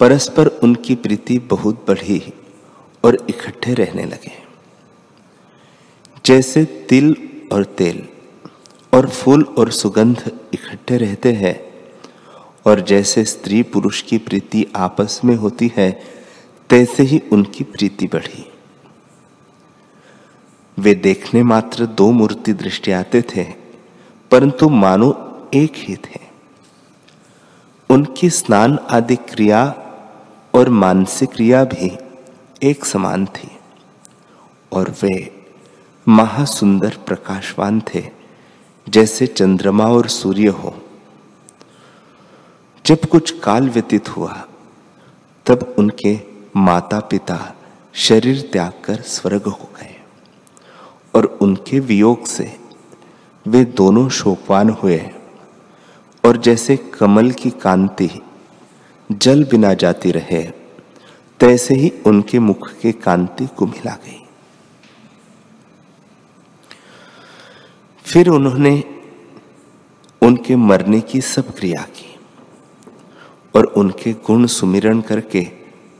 परस्पर 0.00 0.46
उनकी 0.46 0.94
प्रीति 0.94 1.38
बहुत 1.38 1.84
बढ़ी 1.88 2.32
और 3.04 3.26
इकट्ठे 3.28 3.74
रहने 3.74 4.04
लगे। 4.04 4.42
जैसे 6.26 6.64
तिल 6.64 7.16
और 7.52 7.64
तेल 7.64 8.08
और 8.94 9.08
फूल 9.10 9.42
और 9.58 9.70
सुगंध 9.70 10.32
इकट्ठे 10.54 10.96
रहते 10.96 11.32
हैं 11.32 11.71
और 12.66 12.80
जैसे 12.80 13.24
स्त्री 13.24 13.62
पुरुष 13.62 14.02
की 14.02 14.18
प्रीति 14.18 14.66
आपस 14.76 15.20
में 15.24 15.36
होती 15.36 15.72
है, 15.76 16.02
तैसे 16.70 17.02
ही 17.02 17.22
उनकी 17.32 17.64
प्रीति 17.64 18.06
बढ़ी। 18.06 18.52
वे 20.78 20.94
देखने 20.94 21.42
मात्र 21.42 21.86
दो 21.86 22.10
मूर्ति 22.10 22.52
दृष्टि 22.52 22.92
आते 22.92 23.22
थे, 23.22 23.44
परंतु 24.30 24.68
मानो 24.68 25.10
एक 25.54 25.72
ही 25.76 25.96
थे। 25.96 26.20
उनकी 27.90 28.30
स्नान 28.30 28.78
आदि 28.90 29.16
क्रिया 29.16 29.74
और 30.54 30.68
मानसिक 30.68 31.30
क्रिया 31.30 31.64
भी 31.64 31.98
एक 32.62 32.84
समान 32.84 33.26
थी, 33.26 33.50
और 34.72 34.94
वे 35.02 35.44
महासुंदर 36.08 36.96
प्रकाशवान 37.06 37.82
थे, 37.94 38.08
जैसे 38.88 39.26
चंद्रमा 39.26 39.86
और 39.86 40.08
सूर्य 40.08 40.46
हो। 40.46 40.81
जब 42.86 43.04
कुछ 43.04 43.40
काल 43.40 43.68
व्यतीत 43.70 44.08
हुआ, 44.08 44.48
तब 45.46 45.74
उनके 45.78 46.20
माता 46.56 47.00
पिता 47.00 47.54
शरीर 47.94 48.48
त्याग 48.52 48.72
कर 48.84 48.96
स्वर्ग 48.96 49.42
हो 49.42 49.68
गए 49.80 50.00
और 51.14 51.24
उनके 51.24 51.80
वियोग 51.80 52.26
से 52.26 52.56
वे 53.46 53.64
दोनों 53.64 54.08
शोकवान 54.08 54.70
हुए। 54.70 55.10
और 56.24 56.36
जैसे 56.36 56.76
कमल 56.76 57.30
की 57.30 57.50
कांति 57.50 58.10
जल 59.12 59.44
बिना 59.44 59.74
जाती 59.74 60.10
रहे, 60.10 60.42
तैसे 61.40 61.74
ही 61.74 61.92
उनके 62.06 62.38
मुख 62.38 62.72
के 62.72 62.92
कांति 62.92 63.46
को 63.46 63.66
मिला 63.66 63.92
गई। 63.92 64.26
फिर 68.04 68.28
उन्होंने 68.28 68.84
उनके 70.22 70.56
मरने 70.56 71.00
की 71.00 71.20
सब 71.20 71.56
क्रिया 71.56 71.82
की। 71.82 72.11
और 73.56 73.64
उनके 73.64 74.12
गुण 74.12 74.46
सुमिरण 74.46 75.00
करके 75.00 75.50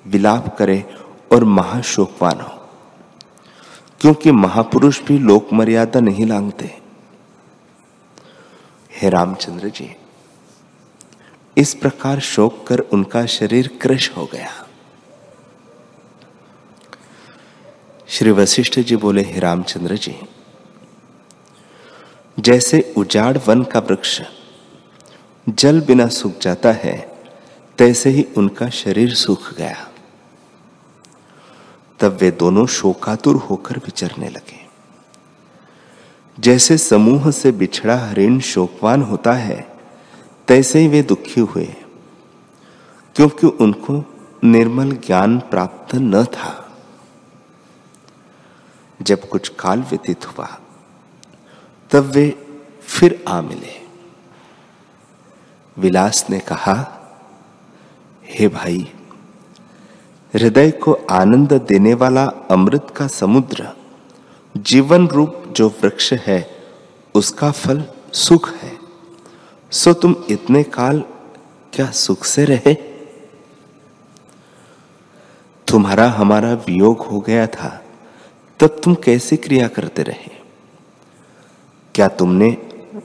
विलाप 0.07 0.57
करे 0.57 0.95
और 1.33 1.45
महाशोकवान 1.45 2.41
हो। 2.41 2.59
क्योंकि 4.01 4.31
महापुरुष 4.31 5.03
भी 5.03 5.19
लोक 5.19 5.53
मर्यादा 5.53 6.01
नहीं 6.01 6.27
लांगते। 6.27 6.79
हे 8.93 9.11
रामचंद्र 9.11 9.69
जी, 9.69 9.97
इस 11.57 11.75
प्रकार 11.75 12.21
शोक 12.21 12.67
कर 12.67 12.79
उनका 12.79 13.27
शरीर 13.27 13.79
क्रश 13.81 14.11
हो 14.17 14.27
गया। 14.27 14.69
श्री 18.09 18.31
वशिष्ठ 18.31 18.81
जी 18.81 18.97
बोले, 18.97 19.23
हे 19.23 19.41
रामचंद्र 19.41 19.97
जी, 19.97 20.17
जैसे 22.41 22.95
उजाड़ 22.97 23.39
वन 23.39 23.63
का 23.63 23.81
वृक्ष, 23.81 24.23
जल 25.49 25.81
बिना 25.81 26.07
सूख 26.07 26.39
जाता 26.39 26.73
है 26.73 27.12
तैसे 27.79 28.11
ही 28.11 28.27
उनका 28.37 28.69
शरीर 28.69 29.15
सूख 29.15 29.53
गया। 29.55 29.89
तब 32.01 32.19
वे 32.21 32.31
दोनों 32.31 32.67
शोकातुर 32.67 33.37
होकर 33.37 33.79
विचरने 33.79 34.29
लगे। 34.29 34.61
जैसे 36.41 36.79
समूह 36.79 37.31
से 37.31 37.53
बिछड़ा 37.53 37.97
हरिण 37.99 38.41
शोकवान 38.41 39.03
होता 39.03 39.33
है 39.33 39.61
तैसे 40.49 40.79
ही 40.79 40.89
वे 40.89 41.03
दुखी 41.03 41.41
हुए, 41.41 41.65
क्योंकि 43.17 43.47
उनको 43.47 44.05
निर्मल 44.45 44.93
ज्ञान 44.97 45.39
प्राप्त 45.41 45.95
न 45.95 46.25
था। 46.25 46.59
जब 49.03 49.29
कुछ 49.29 49.49
काल 49.49 49.81
व्यतीत 49.81 50.27
हुआ, 50.27 50.49
तब 51.91 52.05
वे 52.05 52.29
फिर 52.83 53.25
आ 53.29 53.41
मिले। 53.41 53.81
विलास 55.77 56.27
ने 56.31 56.39
कहा 56.39 56.75
हे 58.35 58.49
भाई, 58.49 58.93
हृदय 60.35 60.71
को 60.71 60.93
आनंद 61.11 61.53
देने 61.53 61.95
वाला 61.95 62.25
अमृत 62.25 62.95
का 62.97 63.07
समुद्र, 63.07 63.69
जीवन 64.57 65.09
रूप 65.09 65.45
जो 65.51 65.69
वृक्ष 65.69 66.13
है, 66.13 66.51
उसका 67.15 67.51
फल 67.51 67.85
सुख 68.13 68.51
है। 68.51 68.79
सो 69.71 69.93
तुम 69.93 70.17
इतने 70.31 70.63
काल 70.63 71.05
क्या 71.73 71.91
सुख 71.91 72.25
से 72.25 72.45
रहे? 72.45 72.75
तुम्हारा 75.69 76.11
हमारा 76.11 76.53
वियोग 76.53 77.01
हो 77.01 77.21
गया 77.21 77.47
था, 77.47 77.85
तब 78.61 78.81
तुम 78.85 78.95
कैसे 78.95 79.37
क्रिया 79.37 79.69
करते 79.69 80.03
रहे? 80.03 80.31
क्या 81.95 82.09
तुमने 82.09 82.51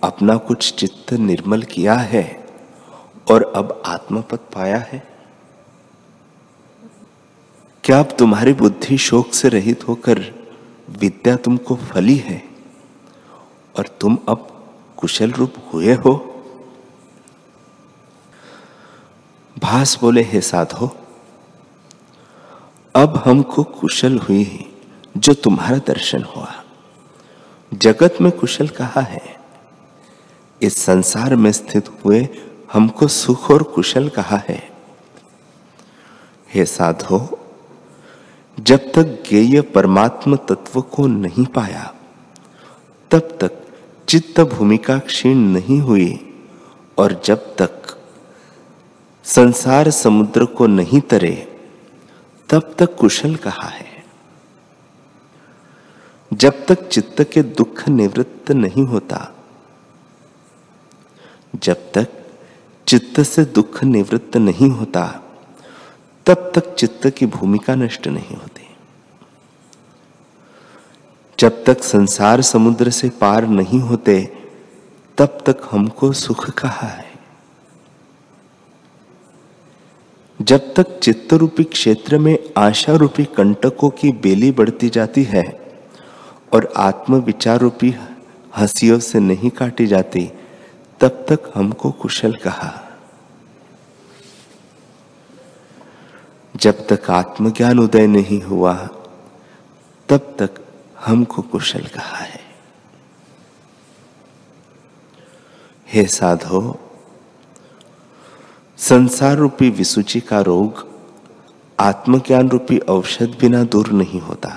अपना 0.04 0.38
कुछ 0.38 0.74
चित्त 0.74 1.14
निर्मल 1.14 1.62
किया 1.62 1.94
है 1.94 2.48
और 3.32 3.54
अब 3.56 3.84
आत्मपद 3.86 4.40
पाया 4.56 4.78
है? 4.78 5.17
क्या 7.88 8.00
अब 8.00 8.16
तुम्हारी 8.20 8.54
बुद्धि 8.54 8.98
शोक 8.98 9.34
से 9.34 9.50
रहित 9.50 9.88
होकर 9.88 10.20
विद्या 10.90 11.36
तुमको 11.36 11.76
फली 11.76 12.16
है 12.16 12.44
और 13.78 13.88
तुम 13.88 14.18
अब 14.30 14.66
कुशल 14.98 15.32
रूप 15.32 15.54
हुए 15.74 15.94
हो? 15.94 16.44
भास 19.60 19.98
बोले, 20.02 20.24
हे 20.24 20.42
साधो, 20.42 20.98
अब 22.96 23.24
हमको 23.26 23.64
कुशल 23.64 24.18
हुई 24.18 24.76
जो 25.18 25.34
तुम्हारा 25.34 25.78
दर्शन 25.78 26.24
हुआ। 26.24 26.64
जगत 27.74 28.18
में 28.22 28.32
कुशल 28.32 28.68
कहा 28.68 29.02
है? 29.02 29.40
इस 30.62 30.78
संसार 30.78 31.36
में 31.36 31.52
स्थित 31.52 31.90
हुए 31.90 32.30
हमको 32.74 33.08
सुख 33.08 33.52
और 33.52 33.64
कुशल 33.64 34.10
कहा 34.10 34.38
है? 34.38 34.72
हे 36.54 36.66
साधो 36.66 37.44
जब 38.60 38.92
तक 38.92 39.24
गेय 39.30 39.62
परमात्म 39.62 40.36
तत्व 40.36 40.82
को 40.82 41.08
नहीं 41.08 41.46
पाया, 41.46 41.94
तब 43.12 43.20
तक 43.20 43.68
चित्त 44.08 44.42
भूमिका 44.42 45.00
क्षीण 45.00 45.38
नहीं 45.38 45.80
हुई 45.80 46.36
और 46.98 47.22
जब 47.26 47.56
तक 47.56 47.98
संसार 49.24 49.90
समुद्र 49.90 50.46
को 50.46 50.68
नहीं 50.68 51.02
तरे, 51.02 51.60
तब 52.50 52.76
तक 52.80 52.96
कुशल 52.96 53.36
कहा 53.36 53.68
है। 53.68 54.04
जब 56.34 56.66
तक 56.66 56.88
चित्त 56.88 57.24
के 57.24 57.42
दुख 57.42 57.90
निवृत्त 57.90 58.52
नहीं 58.52 58.84
होता, 58.84 59.34
जब 61.56 61.92
तक 61.92 62.08
चित्त 62.88 63.22
से 63.22 63.46
दुख 63.46 63.84
निवृत्त 63.84 64.38
नहीं 64.38 64.70
होता 64.70 65.24
तब 66.28 66.52
तक 66.56 66.76
चित्त 66.76 67.10
की 67.10 67.26
भूमिका 67.26 67.76
नष्ट 67.76 68.08
नहीं 68.08 68.36
होती। 68.36 68.76
जब 71.40 71.64
तक 71.64 71.84
संसार 71.84 72.42
समुद्र 72.42 72.90
से 72.90 73.10
पार 73.10 73.48
नहीं 73.48 73.80
होते, 73.80 74.38
तब 75.18 75.26
तक 75.26 75.62
हमको 75.72 76.14
सुख 76.14 76.50
कहा 76.50 76.88
है? 76.88 77.12
जब 80.42 80.74
तक 80.74 81.00
चित्त 81.00 81.34
रूपी 81.34 81.64
क्षेत्र 81.64 82.18
में 82.18 82.38
आशा 82.58 82.96
रूपी 82.96 83.26
कंटकों 83.26 83.90
की 83.90 84.12
बेली 84.12 84.52
बढ़ती 84.52 84.90
जाती 84.90 85.24
है 85.24 85.76
और 86.54 86.74
आत्म 86.78 87.16
विचार 87.16 87.60
रूपी 87.60 87.96
हंसियों 88.58 89.00
से 89.00 89.20
नहीं 89.20 89.50
काटी 89.50 89.88
जाती, 89.88 90.32
तब 91.00 91.26
तक 91.30 91.52
हमको 91.56 91.92
कुशल 91.92 92.36
कहा? 92.36 92.84
जब 96.58 96.88
तक 96.88 97.10
आत्मज्ञान 97.12 97.80
उदय 97.80 98.08
नहीं 98.08 98.42
हुआ, 98.42 98.74
तब 100.10 100.36
तक 100.40 100.62
हमको 101.06 101.42
कुशल 101.42 101.86
कहा 101.88 102.18
है। 102.18 102.40
हे 105.88 106.06
साधो 106.06 106.80
संसार 108.78 109.36
रूपी 109.38 109.70
विसूचि 109.70 110.20
का 110.20 110.42
रोग 110.42 110.86
आत्मज्ञान 111.80 112.50
रूपी 112.50 112.78
औषध 112.78 113.38
बिना 113.40 113.64
दूर 113.64 113.92
नहीं 113.92 114.22
होता। 114.22 114.52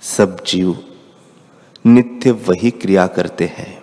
सब 0.00 0.44
जीव 0.44 0.84
नित्य 1.86 2.30
वही 2.30 2.70
क्रिया 2.70 3.06
करते 3.06 3.46
हैं 3.46 3.82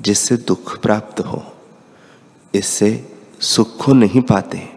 जिससे 0.00 0.36
दुख 0.36 0.80
प्राप्त 0.82 1.20
हो, 1.20 1.44
इससे 2.54 3.18
सुख 3.40 3.84
को 3.84 3.92
नहीं 3.92 4.22
पाते। 4.22 4.75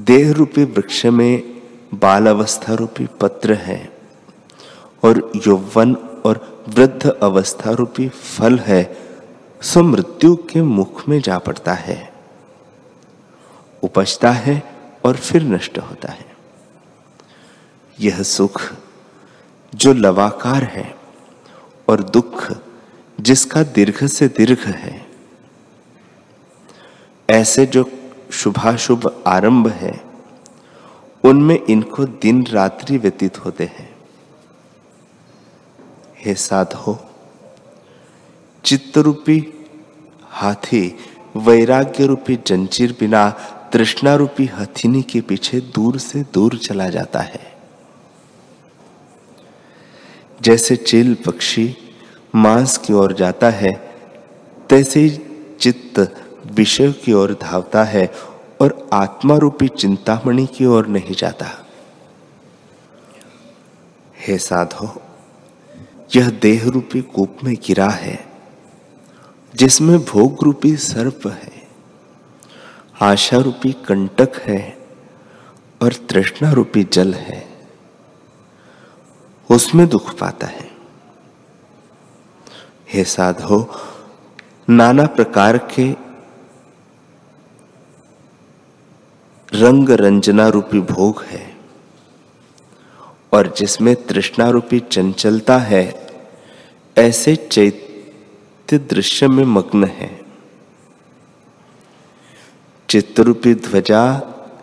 देह 0.00 0.32
रूपी 0.32 0.64
वृक्ष 0.64 1.04
में 1.06 1.60
बाल 1.94 2.26
अवस्था 2.26 2.74
रूपी 2.74 3.06
पत्र 3.20 3.54
है 3.54 3.78
और 5.04 5.30
यौवन 5.46 5.94
और 6.24 6.64
वृद्ध 6.68 7.08
अवस्था 7.08 7.70
रूपी 7.70 8.08
फल 8.08 8.58
है, 8.58 8.96
सो 9.62 9.82
मृत्यु 9.82 10.36
के 10.50 10.62
मुख 10.62 11.08
में 11.08 11.20
जा 11.20 11.38
पड़ता 11.38 11.72
है। 11.72 12.12
उपजता 13.82 14.30
है 14.30 14.62
और 15.04 15.16
फिर 15.16 15.42
नष्ट 15.42 15.78
होता 15.78 16.12
है। 16.12 16.26
यह 17.98 18.22
सुख 18.22 18.60
जो 19.74 19.92
लवाकार 19.92 20.64
है 20.64 20.94
और 21.88 22.02
दुख 22.02 22.52
जिसका 23.20 23.62
दीर्घ 23.62 24.04
से 24.06 24.28
दीर्घ 24.28 24.58
है, 24.58 25.06
ऐसे 27.28 27.66
जो 27.66 27.84
शुभाशुभ 28.32 29.22
आरंभ 29.26 29.68
है, 29.68 30.00
उनमें 31.24 31.58
इनको 31.66 32.04
दिन 32.04 32.46
रात्रि 32.46 32.98
व्यतीत 32.98 33.38
होते 33.38 33.64
हैं। 33.64 33.88
हे 36.18 36.34
साधो 36.34 36.98
चित्त 38.64 38.98
रूपी 38.98 39.38
हाथी 40.24 40.98
वैराग्य 41.36 42.06
रूपी 42.06 42.38
जंजीर 42.46 42.96
बिना 43.00 43.28
तृष्णा 43.72 44.14
रूपी 44.14 44.46
हथिनी 44.46 45.02
के 45.02 45.20
पीछे 45.20 45.60
दूर 45.60 45.98
से 45.98 46.22
दूर 46.34 46.56
चला 46.58 46.88
जाता 46.88 47.20
है। 47.20 47.52
जैसे 50.42 50.76
चिल 50.76 51.14
पक्षी 51.14 51.76
मांस 52.34 52.76
की 52.78 52.92
ओर 52.92 53.12
जाता 53.12 53.50
है, 53.50 53.72
तैसे 54.70 55.08
चित्त 55.60 56.00
विषय 56.50 56.92
की 56.92 57.12
ओर 57.12 57.32
धावता 57.42 57.84
है 57.84 58.06
और 58.60 58.88
आत्मा 58.92 59.36
रूपी 59.36 59.68
चिंतामणि 59.68 60.46
की 60.46 60.66
ओर 60.66 60.86
नहीं 60.86 61.14
जाता। 61.14 61.46
हे 64.18 64.38
साधो, 64.38 64.94
यह 66.16 66.30
देह 66.30 66.68
रूपी 66.68 67.00
कूप 67.02 67.36
में 67.44 67.54
गिरा 67.66 67.88
है, 67.88 68.18
जिसमें 69.54 69.98
भोग 70.04 70.42
रूपी 70.42 70.76
सर्प 70.76 71.26
है 71.26 71.58
आशा 73.02 73.38
रूपी 73.38 73.72
कंटक 73.72 74.36
है 74.36 74.60
और 75.82 75.92
तृष्णा 76.08 76.50
रूपी 76.52 76.82
जल 76.84 77.14
है, 77.14 77.44
उसमें 79.50 79.86
दुख 79.88 80.18
पाता 80.18 80.46
है। 80.46 80.68
हे 82.92 83.04
साधो, 83.04 83.58
नाना 84.70 85.06
प्रकार 85.06 85.58
के 85.72 86.09
रंग 89.54 89.90
रंजना 89.90 90.48
रूपी 90.48 90.80
भोग 90.80 91.22
है 91.22 91.56
और 93.32 93.54
जिसमें 93.56 94.06
तृष्णा 94.06 94.48
रूपी 94.50 94.80
चंचलता 94.80 95.58
है, 95.58 96.08
ऐसे 96.98 97.36
चैत्य 97.36 98.78
दृश्य 98.78 99.28
में 99.28 99.44
मग्न 99.44 99.84
है। 99.84 100.20
चित्तरूपी 102.88 103.54
ध्वजा 103.54 104.18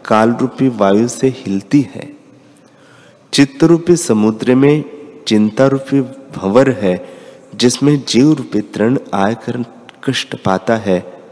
काल 0.05 0.31
रूपी 0.31 0.67
वायु 0.67 1.07
से 1.07 1.27
हिलती 1.27 1.81
है। 1.81 2.17
चित्तरूपी 3.33 3.95
समुद्र 3.95 4.55
में 4.55 4.83
चिंता 5.27 5.67
रूपी 5.67 6.01
भंवर 6.37 6.69
है, 6.69 7.09
जिसमें 7.55 8.05
जीव 8.07 8.33
रूपी 8.33 8.61
तृण 8.61 8.99
आयकर 9.13 9.63
कष्ट 10.03 10.35
पाता 10.35 10.77
है 10.77 11.23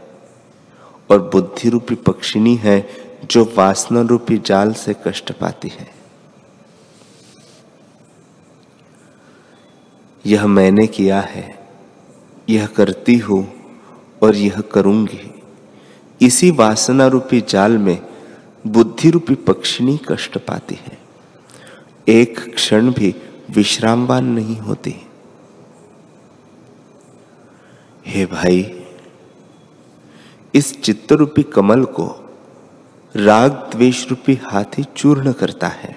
और 1.10 1.18
बुद्धि 1.18 1.68
रूपी 1.68 1.94
पक्षिणी 1.94 2.56
है 2.56 3.05
जो 3.30 3.44
वासना 3.56 4.00
रूपी 4.00 4.38
जाल 4.38 4.72
से 4.72 4.94
कष्ट 5.06 5.32
पाती 5.32 5.68
है। 5.68 5.88
यह 10.26 10.46
मैंने 10.46 10.86
किया 10.86 11.20
है, 11.20 11.58
यह 12.48 12.66
करती 12.66 13.16
हूँ 13.18 13.52
और 14.22 14.36
यह 14.36 14.60
करूँगी। 14.60 15.42
इसी 16.20 16.50
वासना 16.50 17.06
रूपी 17.06 17.40
जाल 17.40 17.78
में 17.78 18.06
बुद्धि 18.66 19.10
रूपी 19.10 19.34
पक्षिणी 19.34 19.98
कष्ट 20.08 20.38
पाती 20.38 20.74
है। 20.74 20.98
एक 22.08 22.54
क्षण 22.54 22.92
भी 22.92 23.14
विश्रामवान 23.50 24.24
नहीं 24.24 24.56
होती। 24.56 24.94
हे 28.06 28.26
भाई, 28.26 28.84
इस 30.54 30.80
चित्त 30.82 31.12
रूपी 31.12 31.42
कमल 31.42 31.84
को 31.84 32.25
राग 33.16 33.50
द्वेष 33.72 34.08
रूपी 34.10 34.34
हाथी 34.44 34.84
चूर्ण 34.96 35.32
करता 35.32 35.68
है। 35.68 35.96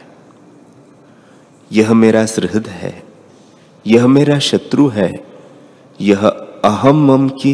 यह 1.71 1.93
मेरा 1.93 2.25
सृहद 2.25 2.67
है, 2.67 3.03
यह 3.87 4.07
मेरा 4.07 4.39
शत्रु 4.39 4.87
है, 4.87 5.25
यह 6.01 6.27
अहम 6.63 7.05
मम 7.07 7.29
की 7.29 7.53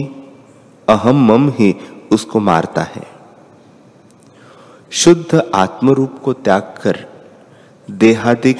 अहम 0.87 1.25
मम 1.27 1.49
ही 1.49 1.75
उसको 2.11 2.39
मारता 2.39 2.81
है। 2.81 3.03
शुद्ध 4.91 5.51
आत्मरूप 5.55 6.19
को 6.19 6.33
त्याग 6.33 6.75
कर 6.81 7.05
देहादिक 7.91 8.57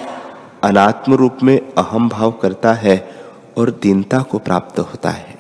अनात्म 0.63 1.13
रूप 1.13 1.38
में 1.44 1.60
अहम 1.74 2.10
भाव 2.10 2.32
करता 2.32 2.74
है 2.74 2.98
और 3.58 3.70
दीनता 3.72 4.22
को 4.22 4.39
प्राप्त 4.39 4.80
होता 4.80 5.10
है। 5.10 5.38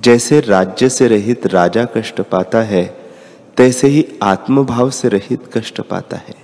जैसे 0.00 0.40
राज्य 0.40 0.88
से 0.88 1.08
रहित 1.08 1.46
राजा 1.46 1.84
कष्ट 1.84 2.20
पाता 2.20 2.62
है 2.62 3.03
तैसे 3.56 3.88
ही 3.88 4.18
आत्मभाव 4.22 4.90
से 4.90 5.08
रहित 5.08 5.50
कष्ट 5.54 5.80
पाता 5.80 6.16
है 6.16 6.34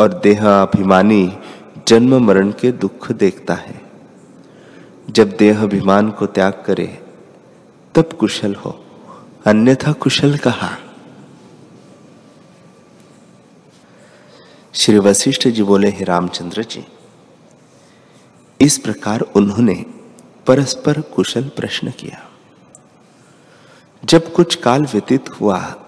और 0.00 0.20
देह 0.20 0.48
अभिमानी 0.48 1.38
जन्म 1.88 2.26
मरण 2.26 2.50
के 2.50 2.72
दुख 2.72 3.12
देखता 3.12 3.54
है। 3.54 3.80
जब 5.10 5.36
देह 5.36 5.62
अभिमान 5.62 6.10
को 6.10 6.26
त्याग 6.26 6.62
करे, 6.66 7.02
तब 7.94 8.12
कुशल 8.12 8.54
हो। 8.54 8.84
अन्यथा 9.46 9.92
कुशल 9.92 10.36
कहा? 10.36 10.70
श्री 14.74 14.98
वशिष्ठ 14.98 15.48
जी 15.48 15.62
बोले, 15.62 15.88
हे 15.88 16.04
रामचंद्र 16.04 16.62
जी, 16.62 16.84
इस 18.60 18.78
प्रकार 18.78 19.20
उन्होंने 19.20 19.84
परस्पर 20.46 21.00
कुशल 21.00 21.44
प्रश्न 21.44 21.90
किया। 21.90 22.26
जब 24.04 24.32
कुछ 24.32 24.54
काल 24.54 24.82
व्यतीत 24.82 25.30
हुआ 25.30 25.79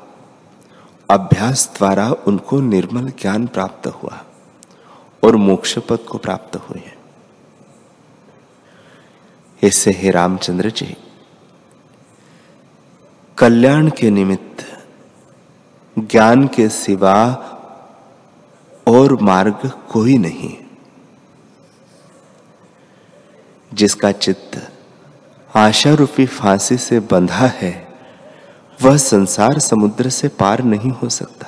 अभ्यास 1.12 1.72
द्वारा 1.78 2.10
उनको 2.26 2.60
निर्मल 2.60 3.08
ज्ञान 3.08 3.46
प्राप्त 3.46 3.86
हुआ 3.86 4.24
और 5.24 5.36
मोक्ष 5.36 5.78
पद 5.78 5.98
को 5.98 6.18
प्राप्त 6.18 6.56
हुए 6.56 6.82
इससे 9.62 9.90
हे 9.90 10.10
रामचंद्र 10.10 10.70
जी, 10.70 10.96
कल्याण 13.38 13.90
के 13.90 14.10
निमित्त, 14.10 14.84
ज्ञान 15.98 16.46
के 16.48 16.68
सिवा 16.68 17.14
और 18.86 19.22
मार्ग 19.22 19.70
कोई 19.90 20.18
नहीं। 20.18 20.56
जिसका 23.74 24.12
चित्त 24.12 24.72
आशा 25.56 25.94
रूपी 25.94 26.26
फांसी 26.26 26.76
से 26.76 27.00
बंधा 27.00 27.46
है 27.46 27.81
वह 28.82 28.96
संसार 28.96 29.58
समुद्र 29.58 30.10
से 30.10 30.28
पार 30.28 30.62
नहीं 30.62 30.90
हो 30.90 31.08
सकता। 31.08 31.46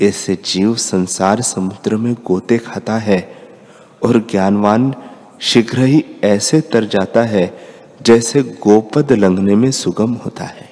ऐसे 0.00 0.34
जीव 0.44 0.74
संसार 0.76 1.40
समुद्र 1.40 1.96
में 1.96 2.14
गोते 2.14 2.58
खाता 2.58 2.98
है 2.98 3.36
और 4.02 4.18
ज्ञानवान 4.18 4.94
शीघ्र 5.40 5.78
ही 5.78 6.04
ऐसे 6.24 6.60
तर 6.60 6.84
जाता 6.84 7.22
है 7.22 7.58
जैसे 8.02 8.42
गोपद 8.42 9.12
लंघने 9.12 9.54
में 9.54 9.70
सुगम 9.70 10.12
होता 10.12 10.44
है। 10.44 10.70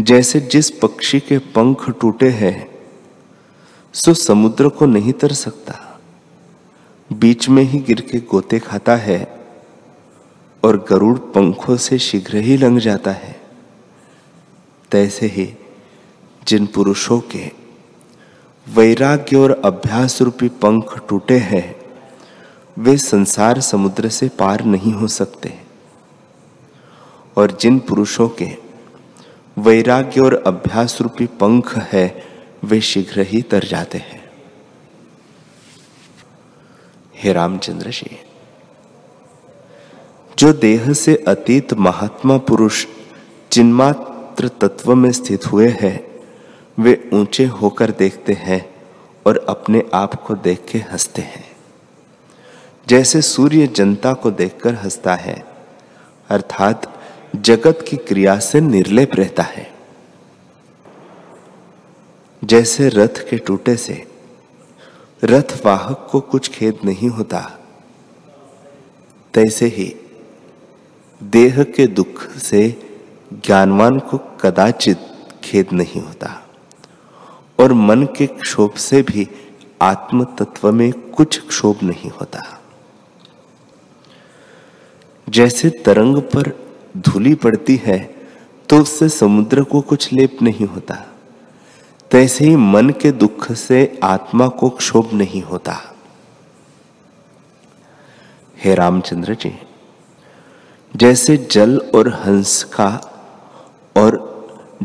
जैसे 0.00 0.40
जिस 0.40 0.70
पक्षी 0.70 1.20
के 1.20 1.38
पंख 1.38 1.90
टूटे 1.90 2.30
हैं, 2.30 2.78
सो 3.92 4.14
समुद्र 4.14 4.68
को 4.68 4.86
नहीं 4.86 5.12
तर 5.12 5.32
सकता। 5.32 6.00
बीच 7.12 7.48
में 7.48 7.62
ही 7.62 7.78
गिर 7.78 8.00
के 8.00 8.18
गोते 8.20 8.58
खाता 8.58 8.96
है 8.96 9.43
और 10.64 10.86
गरुड़ 10.90 11.18
पंखों 11.18 11.76
से 11.76 11.98
शीघ्र 11.98 12.36
ही 12.36 12.56
लंघ 12.56 12.78
जाता 12.78 13.10
है। 13.10 13.40
तैसे 14.90 15.26
ही 15.26 15.54
जिन 16.48 16.66
पुरुषों 16.66 17.20
के 17.20 17.50
वैराग्य 18.68 19.36
और 19.36 19.62
अभ्यास 19.64 20.22
रूपी 20.22 20.48
पंख 20.48 21.06
टूटे 21.08 21.38
हैं, 21.38 21.76
वे 22.78 22.96
संसार 22.96 23.60
समुद्र 23.60 24.08
से 24.08 24.28
पार 24.28 24.64
नहीं 24.64 24.92
हो 24.92 25.08
सकते। 25.08 25.58
और 27.36 27.58
जिन 27.60 27.78
पुरुषों 27.78 28.28
के 28.28 28.56
वैराग्य 29.58 30.20
और 30.20 30.44
अभ्यास 30.46 30.98
रूपी 31.00 31.26
पंख 31.26 31.78
है, 31.78 32.24
वे 32.64 32.80
शीघ्र 32.80 33.20
ही 33.20 33.42
तर 33.42 33.64
जाते 33.64 33.98
हैं। 33.98 34.24
हे 37.16 37.32
रामचंद्र 37.32 37.90
जी। 37.90 38.18
जो 40.38 40.52
देह 40.52 40.92
से 40.92 41.24
अतीत 41.28 41.74
महात्मा 41.74 42.38
पुरुष 42.38 42.86
चिन्मात्र 43.50 44.48
तत्व 44.48 44.94
में 44.94 45.12
स्थित 45.12 45.46
हुए 45.46 45.68
हैं, 45.68 46.22
वे 46.78 47.10
ऊँचे 47.12 47.44
होकर 47.44 47.90
देखते 47.90 48.32
हैं 48.32 48.74
और 49.26 49.46
अपने 49.48 49.82
आप 49.94 50.14
को 50.14 50.34
देख 50.34 50.64
के 50.72 50.78
हँसते 50.78 51.22
हैं। 51.22 51.56
जैसे 52.88 53.22
सूर्य 53.22 53.66
जनता 53.66 54.12
को 54.12 54.30
देखकर 54.30 54.74
हंसता 54.74 55.14
है, 55.14 55.44
अर्थात 56.28 57.00
जगत 57.36 57.84
की 57.88 57.96
क्रिया 57.96 58.38
से 58.38 58.60
निर्लेप 58.60 59.10
रहता 59.14 59.42
है। 59.42 59.74
जैसे 62.44 62.88
रथ 62.88 63.28
के 63.30 63.38
टूटे 63.38 63.76
से 63.76 64.06
रथ 65.24 65.66
वाहक 65.66 66.08
को 66.10 66.20
कुछ 66.20 66.50
खेद 66.50 66.78
नहीं 66.84 67.08
होता। 67.08 67.58
तैसे 69.34 69.66
ही 69.66 69.96
देह 71.24 71.62
के 71.64 71.86
दुख 71.86 72.30
से 72.38 72.68
ज्ञानवान 73.32 73.98
को 73.98 74.18
कदाचित 74.18 74.98
खेद 75.44 75.72
नहीं 75.72 76.00
होता 76.02 76.28
और 77.58 77.72
मन 77.72 78.02
के 78.16 78.26
क्षोभ 78.26 78.74
से 78.74 79.02
भी 79.02 79.28
आत्म 79.82 80.24
तत्व 80.24 80.72
में 80.72 80.92
कुछ 80.92 81.38
क्षोभ 81.48 81.82
नहीं 81.82 82.10
होता। 82.10 82.42
जैसे 85.28 85.70
तरंग 85.70 86.18
पर 86.34 86.52
धूली 86.96 87.34
पड़ती 87.34 87.76
है 87.76 87.98
तो 88.68 88.78
उससे 88.78 89.08
समुद्र 89.08 89.62
को 89.62 89.80
कुछ 89.80 90.12
लेप 90.12 90.42
नहीं 90.42 90.66
होता। 90.66 90.94
तैसे 92.10 92.44
ही 92.44 92.56
मन 92.56 92.90
के 92.90 93.10
दुख 93.12 93.52
से 93.52 93.98
आत्मा 94.02 94.48
को 94.48 94.68
क्षोभ 94.70 95.12
नहीं 95.12 95.42
होता। 95.42 95.80
हे 98.64 98.74
रामचंद्र 98.74 99.34
जी 99.34 99.58
जैसे 100.94 101.36
जल 101.50 101.76
और 101.94 102.08
हंस 102.16 102.62
का 102.72 102.88
और 103.96 104.18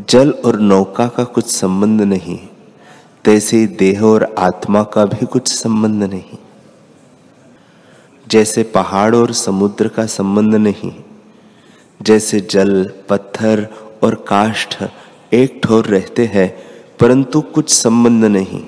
जल 0.10 0.30
और 0.46 0.60
नौका 0.60 1.06
का 1.08 1.24
कुछ 1.26 1.46
संबंध 1.46 2.02
नहीं, 2.02 2.38
तैसे 3.26 3.66
देह 3.80 4.02
और 4.04 4.24
आत्मा 4.40 4.82
का 4.84 5.04
भी 5.06 5.26
कुछ 5.26 5.48
संबंध 5.48 6.04
नहीं। 6.04 6.38
जैसे 8.28 8.64
पहाड़ 8.74 9.16
और 9.16 9.34
समुद्र 9.34 9.88
का 9.88 10.06
संबंध 10.08 10.56
नहीं, 10.56 10.92
जैसे 12.00 12.40
जल, 12.42 12.92
पत्थर 13.10 13.68
और 14.04 14.16
काष्ठ 14.28 14.84
एक 15.34 15.62
ठोर 15.64 15.86
रहते 15.86 16.26
हैं, 16.26 16.50
परंतु 17.00 17.42
कुछ 17.54 17.70
संबंध 17.70 18.26
नहीं। 18.28 18.64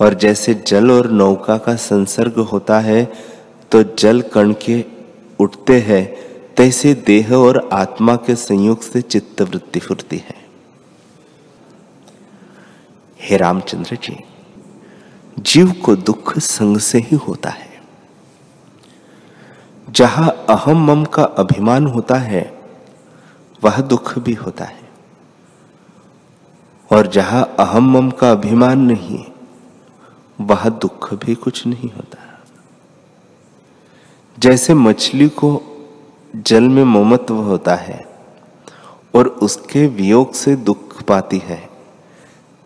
और 0.00 0.14
जैसे 0.16 0.54
जल 0.66 0.90
और 0.90 1.10
नौका 1.12 1.58
का 1.58 1.74
संसर्ग 1.78 2.38
होता 2.52 2.80
है 2.80 3.04
तो 3.72 3.82
जल 3.98 4.20
कण 4.34 4.52
के 4.62 4.84
उठते 5.40 5.80
हैं, 5.80 6.28
तैसे 6.54 6.94
देह 6.94 7.34
और 7.34 7.68
आत्मा 7.72 8.16
के 8.16 8.34
संयोग 8.34 8.82
से 8.82 9.02
चित्त 9.02 9.42
वृत्ति 9.42 9.80
फुरती 9.80 10.16
है। 10.16 10.48
हे 13.20 13.36
रामचंद्र 13.36 13.96
जी, 13.96 14.24
जीव 15.38 15.72
को 15.72 15.96
दुख 15.96 16.38
संग 16.38 16.78
से 16.78 16.98
ही 16.98 17.16
होता 17.16 17.50
है। 17.50 17.82
जहाँ 19.90 20.46
अहम 20.48 20.86
मम 20.86 21.04
का 21.04 21.22
अभिमान 21.22 21.86
होता 21.86 22.14
है, 22.14 22.58
वह 23.64 23.80
दुख 23.80 24.18
भी 24.18 24.34
होता 24.34 24.64
है। 24.64 24.88
और 26.92 27.06
जहाँ 27.06 27.56
अहम 27.58 27.98
मम 27.98 28.10
का 28.10 28.30
अभिमान 28.30 28.80
नहीं, 28.80 29.24
वह 30.40 30.68
दुख 30.68 31.14
भी 31.14 31.34
कुछ 31.34 31.66
नहीं 31.66 31.90
होता। 31.90 32.27
जैसे 34.38 34.74
मछली 34.74 35.28
को 35.28 35.62
जल 36.36 36.64
में 36.64 36.84
ममत्व 36.84 37.34
होता 37.34 37.74
है 37.74 38.06
और 39.14 39.28
उसके 39.28 39.86
वियोग 39.86 40.34
से 40.34 40.56
दुख 40.56 41.02
पाती 41.02 41.38
है, 41.38 41.68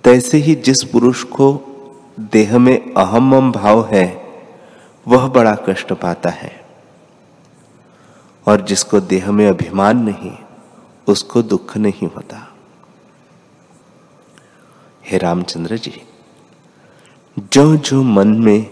तैसे 0.05 0.39
ही 0.39 0.55
जिस 0.55 0.85
पुरुष 0.85 1.23
को 1.23 1.63
देह 2.21 2.59
में 2.59 2.95
अहम 2.95 3.53
भाव 3.53 3.87
है, 3.87 4.23
वह 5.09 5.29
बड़ा 5.29 5.55
कष्ट 5.55 5.93
पाता 5.93 6.31
है। 6.31 6.65
और 8.47 8.61
जिसको 8.61 9.01
देह 9.01 9.33
में 9.33 9.49
अभिमान 9.49 9.99
नहीं, 9.99 10.39
उसको 11.09 11.43
दुख 11.43 11.77
नहीं 11.77 12.09
होता। 12.09 12.53
हे 15.07 15.19
रामचंद्र 15.19 15.77
जी 15.77 16.03
जो 17.53 17.77
जो 17.77 18.03
मन 18.03 18.29
में, 18.29 18.71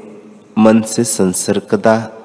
मन 0.59 0.83
से 0.83 1.05
संसर्गता 1.05 2.20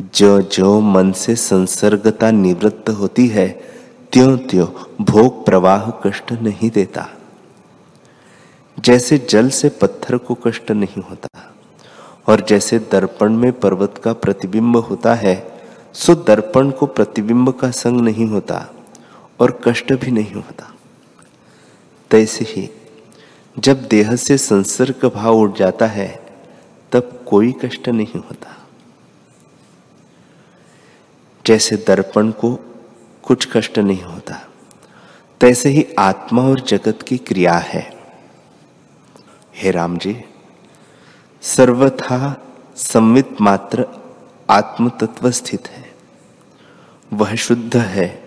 जो 0.00 0.42
जो 0.42 0.80
मन 0.80 1.12
से 1.12 1.36
संसर्गता 1.36 2.30
निवृत्त 2.30 2.90
होती 2.90 3.26
है, 3.28 3.48
त्यों 4.12 4.38
त्यों 4.38 4.66
भोग 5.04 5.46
प्रवाह 5.46 5.90
कष्ट 5.90 6.32
नहीं 6.32 6.70
देता। 6.70 7.08
जैसे 8.80 9.18
जल 9.18 9.48
से 9.48 9.68
पत्थर 9.68 10.16
को 10.16 10.34
कष्ट 10.34 10.70
नहीं 10.70 11.02
होता, 11.02 11.54
और 12.28 12.40
जैसे 12.40 12.78
दर्पण 12.78 13.32
में 13.32 13.52
पर्वत 13.52 14.00
का 14.04 14.12
प्रतिबिंब 14.12 14.76
होता 14.76 15.14
है, 15.14 15.60
सो 15.92 16.14
दर्पण 16.14 16.70
को 16.70 16.86
प्रतिबिंब 16.86 17.50
का 17.50 17.70
संग 17.70 18.00
नहीं 18.00 18.26
होता, 18.26 18.70
और 19.40 19.60
कष्ट 19.64 19.92
भी 19.92 20.10
नहीं 20.10 20.34
होता। 20.34 20.74
तैसे 22.10 22.44
ही, 22.48 22.70
जब 23.58 23.88
देह 23.88 24.16
से 24.16 24.38
संसर्ग 24.38 25.12
भाव 25.14 25.36
उठ 25.36 25.58
जाता 25.58 25.86
है, 25.86 26.26
तब 26.92 27.24
कोई 27.28 27.52
कष्ट 27.64 27.88
नहीं 27.88 28.20
होता। 28.20 28.63
जैसे 31.46 31.76
दर्पण 31.76 32.30
को 32.30 32.58
कुछ 33.22 33.48
कष्ट 33.52 33.78
नहीं 33.78 34.02
होता। 34.02 34.48
तैसे 35.40 35.68
ही 35.68 35.86
आत्मा 35.98 36.42
और 36.42 36.60
जगत 36.60 36.98
की 37.02 37.18
क्रिया 37.18 37.54
है। 37.54 37.96
हे 39.54 39.70
राम 39.70 39.98
जी 39.98 40.24
सर्वथा 41.42 42.46
संवित 42.76 43.40
मात्र 43.40 43.86
आत्म 44.50 44.88
तत्व 44.88 45.30
स्थित 45.30 45.68
है। 45.68 45.94
वह 47.12 47.34
शुद्ध 47.34 47.76
है 47.76 48.24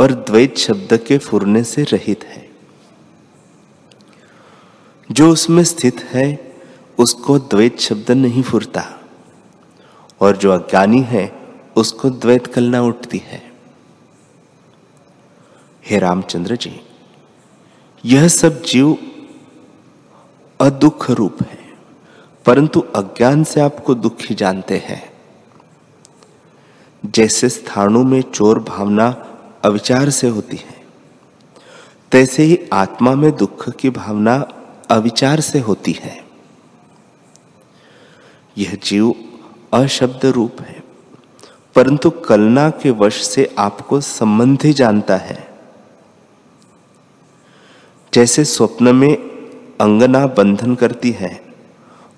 और 0.00 0.12
द्वैत 0.12 0.56
शब्द 0.56 0.96
के 0.96 1.18
फुरने 1.18 1.64
से 1.64 1.82
रहित 1.82 2.24
है। 2.24 2.48
जो 5.10 5.30
उसमें 5.30 5.64
स्थित 5.64 6.04
है, 6.04 6.56
उसको 6.98 7.38
द्वैत 7.38 7.80
शब्द 7.80 8.10
नहीं 8.10 8.42
फुरता। 8.42 9.00
और 10.20 10.36
जो 10.36 10.52
अज्ञानी 10.52 11.00
है 11.00 11.37
उसको 11.78 12.10
द्वैत 12.10 12.46
कलना 12.46 12.80
उठती 12.82 13.18
है। 13.18 13.42
हे 15.84 15.98
रामचंद्र 15.98 16.56
जी, 16.56 16.80
यह 18.04 18.28
सब 18.28 18.62
जीव 18.62 18.96
अदुख 20.60 21.10
रूप 21.10 21.42
है, 21.42 21.58
परंतु 22.46 22.80
अज्ञान 22.80 23.44
से 23.44 23.60
आपको 23.60 23.94
दुखी 23.94 24.34
जानते 24.34 24.76
हैं। 24.78 25.02
जैसे 27.04 27.48
स्थानों 27.48 28.04
में 28.04 28.20
चोर 28.22 28.58
भावना 28.58 29.08
अविचार 29.64 30.10
से 30.10 30.28
होती 30.28 30.56
है, 30.56 30.76
तैसे 32.12 32.42
ही 32.42 32.58
आत्मा 32.72 33.14
में 33.14 33.30
दुख 33.36 33.68
की 33.70 33.90
भावना 33.90 34.36
अविचार 34.90 35.40
से 35.40 35.58
होती 35.58 35.92
है। 35.92 36.16
यह 38.58 38.78
जीव 38.84 39.14
अशब्द 39.72 40.26
रूप 40.26 40.60
है। 40.60 40.77
परंतु 41.76 42.10
कलना 42.10 42.70
के 42.70 42.90
वश 42.90 43.22
से 43.22 43.54
आपको 43.58 44.00
संबंधी 44.00 44.72
जानता 44.72 45.16
है। 45.16 45.46
जैसे 48.12 48.44
स्वप्न 48.44 48.94
में 48.94 49.16
अंगना 49.80 50.26
बंधन 50.26 50.74
करती 50.74 51.10
है 51.10 51.40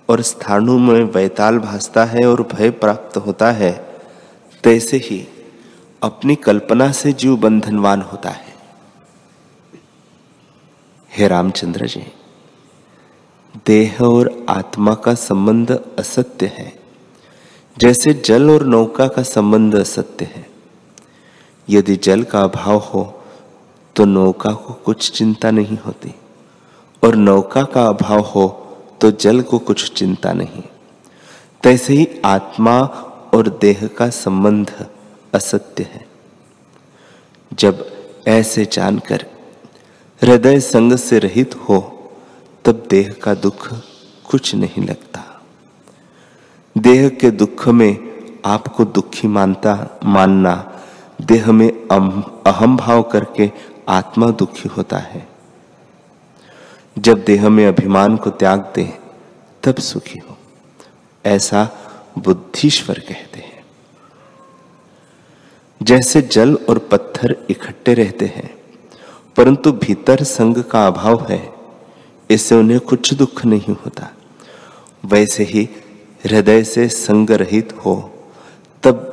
और 0.09 0.23
स्थानों 0.23 0.79
में 0.79 1.03
वैताल 1.05 1.59
भासता 1.59 2.05
है 2.05 2.27
और 2.27 2.43
भय 2.43 2.71
प्राप्त 2.71 3.17
होता 3.17 3.51
है, 3.53 3.73
तैसे 4.65 4.97
ही 4.97 5.27
अपनी 6.03 6.35
कल्पना 6.35 6.93
से 6.93 7.13
जीव 7.13 7.37
बंधनवान 7.37 8.03
होता 8.03 8.31
है। 8.31 8.55
हे 11.11 11.29
रामचंद्र 11.29 11.87
जी, 11.87 12.07
देह 13.67 14.03
और 14.03 14.47
आत्मा 14.49 14.95
का 14.95 15.15
संबंध 15.15 15.71
असत्य 15.99 16.47
है। 16.47 16.80
जैसे 17.77 18.13
जल 18.15 18.51
और 18.51 18.65
नौका 18.67 19.07
का 19.09 19.23
संबंध 19.23 19.75
असत्य 19.75 20.25
है। 20.25 20.47
यदि 21.69 21.97
जल 21.97 22.23
का 22.23 22.41
अभाव 22.41 22.79
हो 22.85 23.03
तो 23.97 24.05
नौका 24.05 24.53
को 24.53 24.75
कुछ 24.75 25.11
चिंता 25.11 25.51
नहीं 25.51 25.79
होती। 25.79 26.15
और 27.03 27.15
नौका 27.15 27.63
का 27.65 27.87
अभाव 27.87 28.21
हो 28.21 28.49
तो 29.01 29.11
जल 29.11 29.41
को 29.43 29.59
कुछ 29.59 29.93
चिंता 29.93 30.33
नहीं। 30.33 30.63
तैसे 31.63 31.95
ही 31.95 32.09
आत्मा 32.25 32.81
और 33.35 33.49
देह 33.61 33.87
का 33.87 34.09
संबंध 34.11 34.73
असत्य 35.35 35.83
है। 35.83 36.07
जब 37.53 37.87
ऐसे 38.29 38.65
जानकर 38.73 39.27
हृदय 40.23 40.61
संग 40.61 40.97
से 40.97 41.19
रहित 41.19 41.55
हो, 41.55 41.81
तब 42.65 42.87
देह 42.91 43.15
का 43.23 43.35
दुख 43.35 43.69
कुछ 44.31 44.55
नहीं 44.55 44.87
लगता। 44.87 45.25
देह 46.79 47.09
के 47.09 47.31
दुख 47.31 47.69
में 47.69 47.99
आपको 48.45 48.85
दुखी 48.85 49.29
मानता, 49.29 50.01
मानना, 50.05 50.81
देह 51.21 51.53
में 51.53 51.89
अहम 52.47 52.77
भाव 52.77 53.03
करके 53.03 53.51
आत्मा 53.89 54.31
दुखी 54.31 54.69
होता 54.69 54.99
है। 54.99 55.29
जब 56.99 57.25
देह 57.25 57.49
में 57.49 57.67
अभिमान 57.67 58.17
को 58.17 58.31
त्याग 58.31 58.73
दे, 58.75 58.99
तब 59.63 59.77
सुखी 59.77 60.19
हो। 60.19 60.37
ऐसा 61.27 61.69
बुद्धिश्वर 62.19 62.99
कहते 62.99 63.41
हैं। 63.41 63.65
जैसे 65.83 66.23
जल 66.23 66.55
और 66.55 66.79
पत्थर 66.79 67.47
इकट्ठे 67.51 67.95
रहते 67.95 68.27
हैं, 68.27 68.55
परंतु 69.37 69.73
भीतर 69.73 70.23
संग 70.23 70.63
का 70.63 70.87
अभाव 70.87 71.27
है, 71.31 71.53
इससे 72.31 72.55
उन्हें 72.55 72.81
कुछ 72.81 73.15
दुख 73.15 73.45
नहीं 73.45 73.75
होता। 73.75 74.09
वैसे 75.05 75.45
ही 75.45 75.69
हृदय 76.25 76.65
से 76.65 76.89
संग 76.89 77.31
रहित 77.31 77.73
हो, 77.73 78.11
तब 78.83 79.07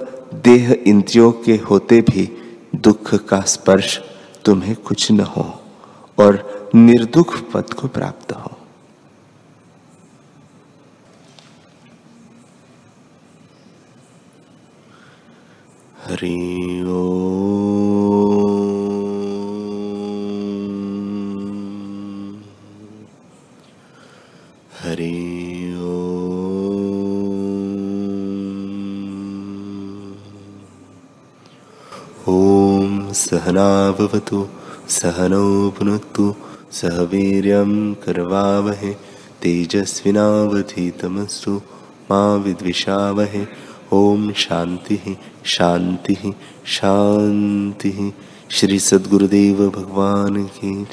देह 0.43 0.83
इंद्रियों 0.87 1.31
के 1.31 1.55
होते 1.57 2.01
भी 2.01 2.29
दुख 2.75 3.13
का 3.27 3.41
स्पर्श 3.41 3.99
तुम्हें 4.45 4.75
कुछ 4.75 5.11
न 5.11 5.19
हो 5.19 5.61
और 6.19 6.71
निर्दुख 6.75 7.51
पद 7.51 7.73
को 7.73 7.87
प्राप्त 7.87 8.31
हो। 8.31 8.51
हरि 16.05 16.83
हरि 16.83 17.36
सहनावतु 33.29 34.47
सहनौ 34.89 35.69
पुनक्तु 35.69 36.35
सह 36.71 36.87
वीर्यं 36.87 37.93
करवावहे, 37.93 38.95
तेजस्विनावधीतमस्तु, 39.41 41.61
मा 42.11 42.35
विद्विषावहे। 42.35 43.47
ओम 43.93 44.33
शांति 44.33 45.17
शांति 45.45 46.33
शांति 46.65 48.13
श्री 48.51 48.79
सद्गुरुदेव 48.79 49.69
भगवान 49.69 50.43
की 50.43 50.87